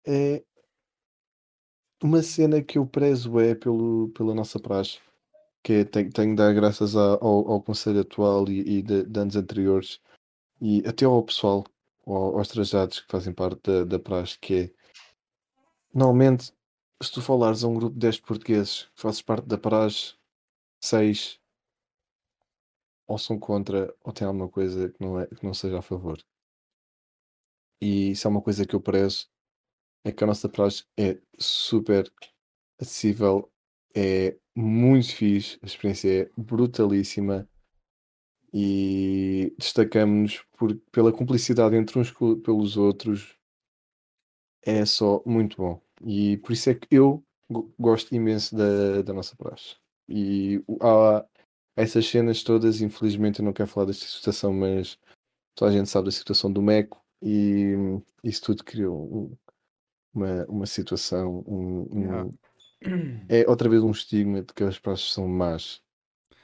[0.08, 0.42] é
[2.02, 4.98] uma cena que eu prezo é pelo, pela nossa praxe,
[5.62, 9.20] que é, tenho, tenho de dar graças ao, ao conselho atual e, e de, de
[9.20, 10.00] anos anteriores
[10.60, 11.64] e até ao pessoal,
[12.06, 14.72] ao- aos trajados que fazem parte da, da praxe, que é
[15.92, 16.52] normalmente
[17.02, 20.14] se tu falares a um grupo de 10 portugueses que fazes parte da praxe,
[20.80, 21.40] 6
[23.06, 26.18] ou são contra ou têm alguma coisa que não, é, que não seja a favor.
[27.80, 29.28] E isso é uma coisa que eu prezo,
[30.08, 32.10] é que a nossa praxe é super
[32.80, 33.50] acessível,
[33.94, 37.48] é muito fixe, a experiência é brutalíssima
[38.52, 40.44] e destacamos-nos
[40.90, 43.36] pela cumplicidade entre uns pelos outros,
[44.62, 45.80] é só muito bom.
[46.04, 49.76] E por isso é que eu go- gosto imenso da, da nossa praxe.
[50.08, 51.26] E há,
[51.76, 54.98] essas cenas todas, infelizmente eu não quero falar desta situação, mas
[55.54, 57.74] toda a gente sabe da situação do Meco e
[58.24, 59.36] isso tudo criou
[60.14, 62.30] uma, uma situação, um, um- Yeah.
[63.28, 65.82] é outra vez um estigma de que as praxes são más.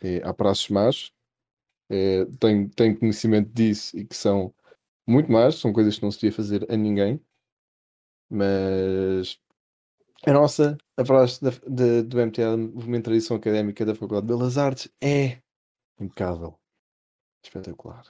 [0.02, 1.12] É, há praxes más,
[1.88, 4.54] é, tenho, tenho conhecimento disso e que são
[5.06, 7.20] muito más, são coisas que não se devia fazer a ninguém,
[8.28, 9.38] mas
[10.26, 14.32] a nossa, a praxe da, de- do MTA, Movimento de Tradição Académica da Faculdade de
[14.34, 15.38] Belas Artes, é
[16.00, 16.58] impecável,
[17.42, 18.04] espetacular.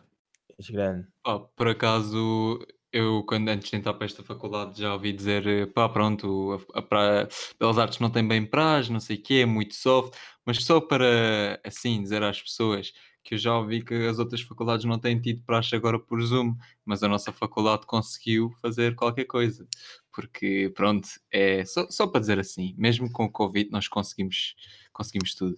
[0.58, 1.06] És grande.
[1.22, 2.64] Pá, por acaso,
[2.94, 7.28] eu quando antes de entrar para esta faculdade já ouvi dizer, eh, pá, pronto, a.
[7.58, 10.14] Belas Artes não tem bem prazo, não sei o quê, é muito soft,
[10.46, 12.92] mas só para, assim, dizer às pessoas
[13.24, 16.54] que eu já ouvi que as outras faculdades não têm tido praxe agora por Zoom,
[16.84, 19.66] mas a nossa faculdade conseguiu fazer qualquer coisa,
[20.12, 24.54] porque, pronto, é só, só para dizer assim, mesmo com o Covid nós conseguimos,
[24.92, 25.56] conseguimos tudo.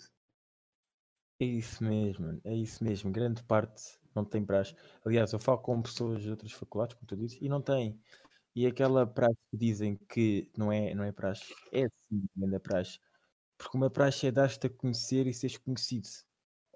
[1.41, 3.11] É isso mesmo, é isso mesmo.
[3.12, 3.82] Grande parte
[4.17, 4.75] não tem praxe.
[5.05, 8.01] Aliás, eu falo com pessoas de outras faculdades, como tu dizes, e não tem.
[8.55, 13.01] E aquela praxe que dizem que não é, não é praxe, é sim, grande praxe.
[13.59, 16.09] Porque uma praxe é dar-te a conhecer e seres conhecido.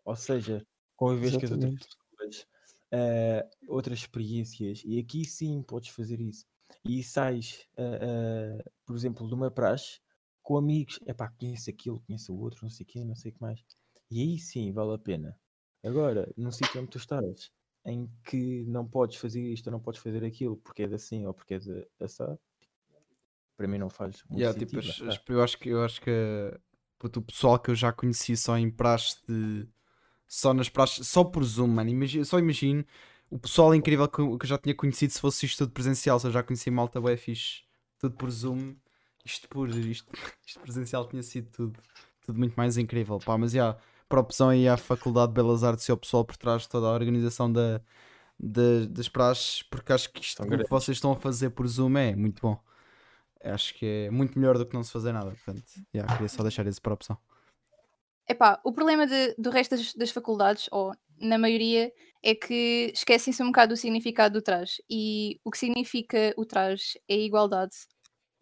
[0.04, 0.66] Ou seja,
[0.96, 2.46] convives com as outras pessoas,
[2.92, 6.46] eh, outras experiências, e aqui sim podes fazer isso.
[6.84, 7.98] E sais, eh,
[8.58, 10.00] eh, por exemplo, de uma praxe
[10.42, 13.30] com amigos, é pá, conheço aquilo, conheço o outro, não sei o quê, não sei
[13.30, 13.64] o que mais.
[14.10, 15.38] E aí sim vale a pena.
[15.84, 17.50] Agora, num sítio onde tu estás,
[17.84, 21.26] em que não podes fazer isto ou não podes fazer aquilo porque é de assim
[21.26, 22.38] ou porque é de assado,
[23.56, 24.88] para mim não faz muito Yeah, tipo, sentido.
[24.88, 25.22] as- lá as- está.
[25.28, 26.10] eu acho que eu acho que
[26.98, 29.68] puto, o pessoal que eu já conheci só em praxe de
[30.28, 31.90] só nas praxes, só por Zoom, mano.
[31.90, 32.84] Imagina, só imagino
[33.30, 36.32] o pessoal incrível que eu, já tinha conhecido se fosse isto tudo presencial, se eu
[36.32, 37.62] já conheci malta bué fixe,
[37.98, 38.76] tudo por Zoom,
[39.24, 40.08] isto por isto,
[40.46, 41.80] isto presencial tinha sido tudo,
[42.26, 43.82] tudo muito mais incrível, pá, mas já, para
[44.18, 46.92] opção aí à Faculdade de Belas Artes e ao pessoal por trás de toda a
[46.92, 47.80] organização da,
[48.38, 51.96] da- das praxes, porque acho que isto o que vocês estão a fazer por Zoom
[51.96, 52.58] é muito bom.
[53.42, 55.30] Acho que é muito melhor do que não se fazer nada.
[55.30, 55.62] Portanto,
[55.94, 57.16] yeah, queria só deixar isso para a opção.
[58.28, 61.92] Epá, o problema de- do resto das, das faculdades, ou na maioria,
[62.22, 64.82] é que esquecem-se um bocado do significado do traje.
[64.88, 67.74] E o que significa o traje é igualdade.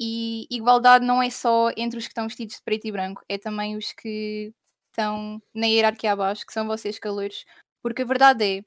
[0.00, 3.38] E igualdade não é só entre os que estão vestidos de preto e branco, é
[3.38, 4.52] também os que
[4.98, 7.44] estão na hierarquia abaixo, que são vocês calores.
[7.82, 8.64] Porque a verdade é,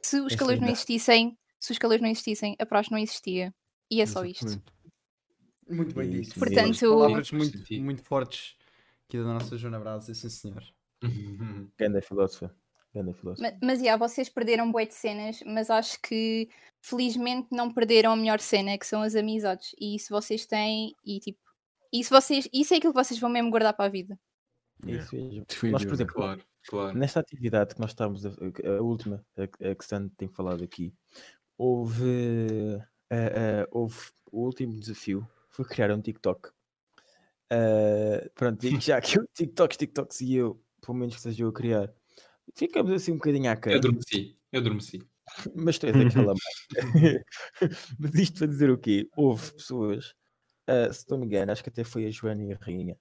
[0.00, 3.52] se os Essa calores não existissem, se os calores não existissem, a praxe não existia.
[3.90, 4.62] E é só isto.
[5.68, 6.38] Muito bem dito.
[6.38, 8.56] Portanto- palavras Faz muito, muito fortes
[9.08, 10.62] aqui da nossa Joana Brasa, sim senhor.
[11.76, 12.54] Ganda filósofa.
[12.94, 13.50] Ganda filósofa.
[13.50, 16.48] Ma- Mas, já, vocês perderam bué de cenas, mas acho que
[16.80, 19.74] felizmente não perderam a melhor cena, que são as amizades.
[19.80, 21.38] E isso vocês têm, e tipo,
[21.92, 24.18] isso, vocês, isso é aquilo que vocês vão mesmo guardar para a vida.
[24.84, 25.44] Isso mesmo.
[25.46, 25.72] Definitivamente.
[25.72, 26.98] Nós, por exemplo, Claro, claro.
[26.98, 30.92] nesta atividade que nós estamos, a, a última, a, a que Stan tem falado aqui,
[31.56, 32.78] houve,
[33.10, 33.96] eh, eh, houve
[34.30, 36.50] o último desafio foi criar um TikTok.
[37.50, 41.48] Eh, pronto, digo já que o TikToks, TikToks e eu, pelo menos que seja eu
[41.48, 41.92] a criar,
[42.54, 45.02] ficamos assim um bocadinho Eu aquém, adormeci, eu adormeci.
[45.54, 46.34] mas tu és aquela
[46.94, 47.20] mãe.
[47.98, 49.08] mas isto para dizer o quê?
[49.16, 50.14] Houve pessoas,
[50.66, 52.96] eh, se não me engano, acho que até foi a Joana e a Rainha,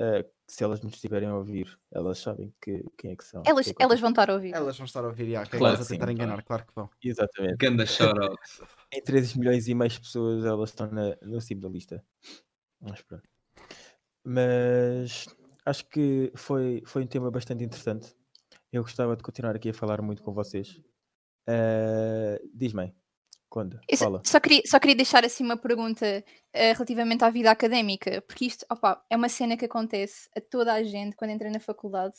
[0.00, 3.42] eh, que se elas nos estiverem a ouvir, elas sabem que, quem é que são.
[3.44, 4.54] Elas, que é que elas vão estar a ouvir.
[4.54, 6.12] Elas vão estar a ouvir, já, que é Claro elas a que sim, tentar claro.
[6.12, 6.90] enganar, claro que vão.
[7.04, 7.56] Exatamente.
[7.58, 8.38] Ganda shout-out.
[8.94, 12.02] Em 13 milhões e meio de pessoas elas estão na, no cimo da lista.
[12.80, 13.28] Mas pronto.
[14.24, 15.28] Mas
[15.66, 18.16] acho que foi, foi um tema bastante interessante.
[18.72, 20.80] Eu gostava de continuar aqui a falar muito com vocês.
[21.46, 22.94] Eh, Diz-me,
[23.50, 23.78] quando?
[23.88, 24.22] Eu só- Fala.
[24.24, 26.06] só, queria, só queria deixar assim uma pergunta
[26.54, 30.72] eh, relativamente à vida académica, porque isto opa, é uma cena que acontece a toda
[30.72, 32.14] a gente quando entra na faculdade.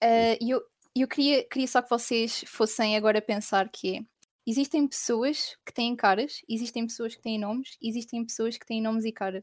[0.00, 0.62] Eh, E eu,
[0.94, 4.00] eu queria, queria só que vocês fossem agora pensar que é,
[4.46, 9.04] existem pessoas que têm caras, existem pessoas que têm nomes, existem pessoas que têm nomes
[9.04, 9.42] e cara.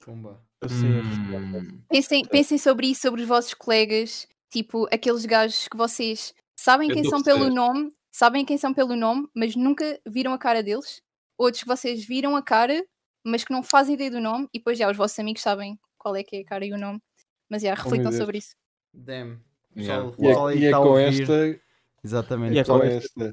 [0.00, 0.42] Pumba.
[0.62, 1.82] Eu sei a Hum.
[1.88, 6.94] Pensem, pensem sobre isso, sobre os vossos colegas, tipo aqueles gajos que vocês sabem Eu
[6.94, 11.00] quem são pelo nome, sabem quem são pelo nome, mas nunca viram a cara deles.
[11.36, 12.84] Outros que vocês viram a cara,
[13.22, 16.16] mas que não fazem ideia do nome, e depois já os vossos amigos sabem qual
[16.16, 17.00] é que é a cara e o nome.
[17.48, 18.16] Mas já, reflitam Deus.
[18.16, 18.56] sobre isso.
[18.92, 19.40] Damn.
[19.76, 20.10] Yeah.
[20.10, 21.60] Pessoal, E é, e é a com esta.
[22.02, 22.54] Exatamente.
[22.54, 23.32] E é com esta.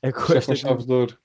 [0.00, 1.18] É com Já esta com chave de ouro.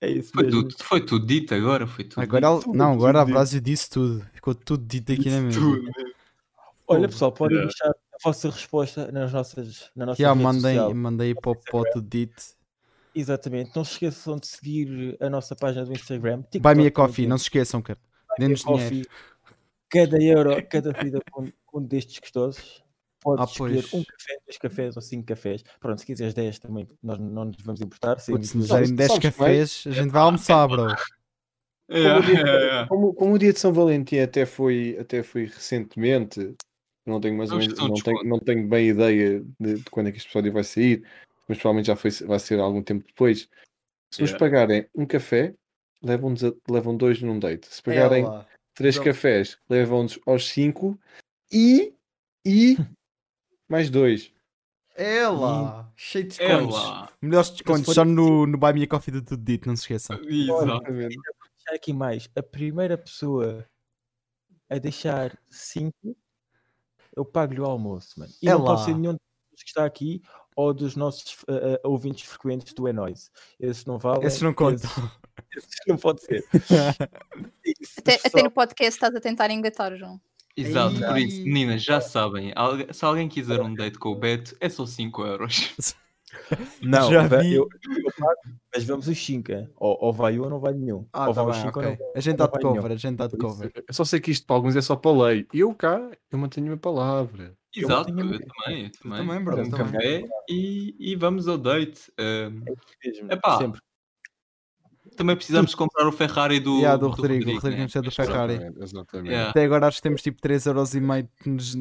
[0.00, 0.62] É isso Foi mesmo.
[0.68, 2.72] tudo, foi tudo dito agora, foi tudo Agora, dito.
[2.74, 3.24] não, agora a.
[3.24, 4.24] Brásio disse tudo.
[4.34, 5.58] Ficou tudo dito aqui na mesa.
[5.58, 5.90] Tudo.
[6.86, 10.94] Olha pessoal, podem deixar a vossa resposta nas nossas, na nossa Já rede mandei, social.
[10.94, 12.42] mandei para o tudo dito.
[13.14, 13.70] Exatamente.
[13.74, 16.42] Não se esqueçam de seguir a nossa página do Instagram.
[16.60, 17.98] Buy me a TikTok coffee, não se esqueçam, cara.
[18.38, 19.08] Dê-nos dinheiro.
[19.88, 22.82] Cada euro, cada vida com, um destes gostosos.
[23.20, 25.64] Podes Ah, escolher um café, dois cafés ou cinco cafés.
[25.80, 28.16] Pronto, se quiseres 10 também, nós não nos vamos importar.
[28.16, 30.86] Putz, saímos se nos derem 10 sabes cafés, a gente vai almoçar, bro.
[31.90, 32.88] Yeah, Como o, dia, yeah, yeah.
[32.88, 36.54] como- como o dia de São Valentim até foi, até foi recentemente,
[37.06, 40.18] não tenho, mais menos- não, tenho, não tenho bem ideia de, de quando é que
[40.18, 41.06] este episódio vai sair,
[41.48, 43.48] mas provavelmente já foi, vai ser algum tempo depois.
[44.12, 44.38] Se nos Yeah.
[44.38, 45.54] pagarem um café,
[46.02, 47.66] levam-nos a- levam dois num date.
[47.66, 48.48] Se pagarem Ela.
[48.74, 49.04] três Não.
[49.04, 50.98] cafés, levam-nos aos cinco
[51.52, 51.92] e,
[52.46, 52.76] e
[53.68, 54.32] mais dois.
[54.96, 55.92] Ela.
[55.96, 56.76] Cheio de descontos.
[56.76, 57.12] Ela.
[57.20, 60.16] Melhores descontos só no, no Buy Me a Coffee do Tudo Dito, não se esqueçam.
[60.22, 61.16] Exatamente.
[61.16, 62.30] deixar aqui mais.
[62.36, 63.66] A primeira pessoa
[64.70, 65.92] a deixar 5,
[67.16, 68.32] eu pago-lhe o almoço, mano.
[68.42, 68.74] E É não lá.
[68.74, 70.20] pode ser nenhum dos que está aqui
[70.56, 73.30] ou dos nossos uh, uh, ouvintes frequentes do Nóis.
[73.58, 74.26] Esses não valem.
[74.26, 74.88] Esses não contam.
[74.90, 75.10] Esses,
[75.56, 76.44] esses não pode ser.
[77.80, 80.20] Isso, Até, só- até no podcast estás a tentar engatar, João.
[80.56, 81.44] Exato, por isso, Ei.
[81.44, 82.52] meninas, já sabem.
[82.92, 85.74] Se alguém quiser um date com o Beto, é só 5 euros.
[86.82, 87.54] Não, Já vi.
[87.54, 88.40] eu, eu pago,
[88.74, 89.52] mas vamos os 5.
[89.76, 91.06] Ou, ou vai um ou não vai nenhum.
[91.12, 91.90] Ah, ou tá vai bem, cinco ou ok.
[91.98, 93.72] não vai- A gente não está de cover, a gente está de cover.
[93.88, 95.46] Eu só sei que isto para alguns é só para lei.
[95.52, 97.54] Eu cá, eu mantenho a minha palavra.
[97.74, 99.18] Eu Exato, eu tenho- também, eu também.
[99.26, 99.92] também, bro, Um também.
[99.92, 102.12] café e, e vamos ao date.
[102.18, 102.62] Um,
[103.04, 103.58] mesmo, Epá.
[103.58, 103.80] sempre.
[105.16, 107.86] Também precisamos de comprar o Ferrari do, Yeah, do Rodrigo, o Rodrigo né?
[107.86, 108.10] do.
[108.10, 108.52] Ferrari.
[108.54, 109.28] Exatamente, exatamente.
[109.30, 109.50] Yeah.
[109.50, 111.74] Até agora acho que temos tipo 3,5€ que nos-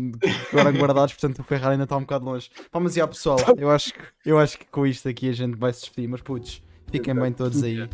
[0.51, 2.49] agora guardados, portanto o Ferrari ainda está um bocado longe.
[2.71, 5.57] Pá, mas já pessoal, eu acho, que, eu acho que com isto aqui a gente
[5.57, 6.61] vai se despedir, mas putz,
[6.91, 7.87] fiquem bem todos aí.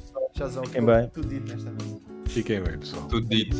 [0.63, 1.09] Fiquem bem.
[1.13, 1.99] tudo dito nesta mesa.
[2.27, 3.07] Fiquem bem, pessoal.
[3.07, 3.57] Tudo dito.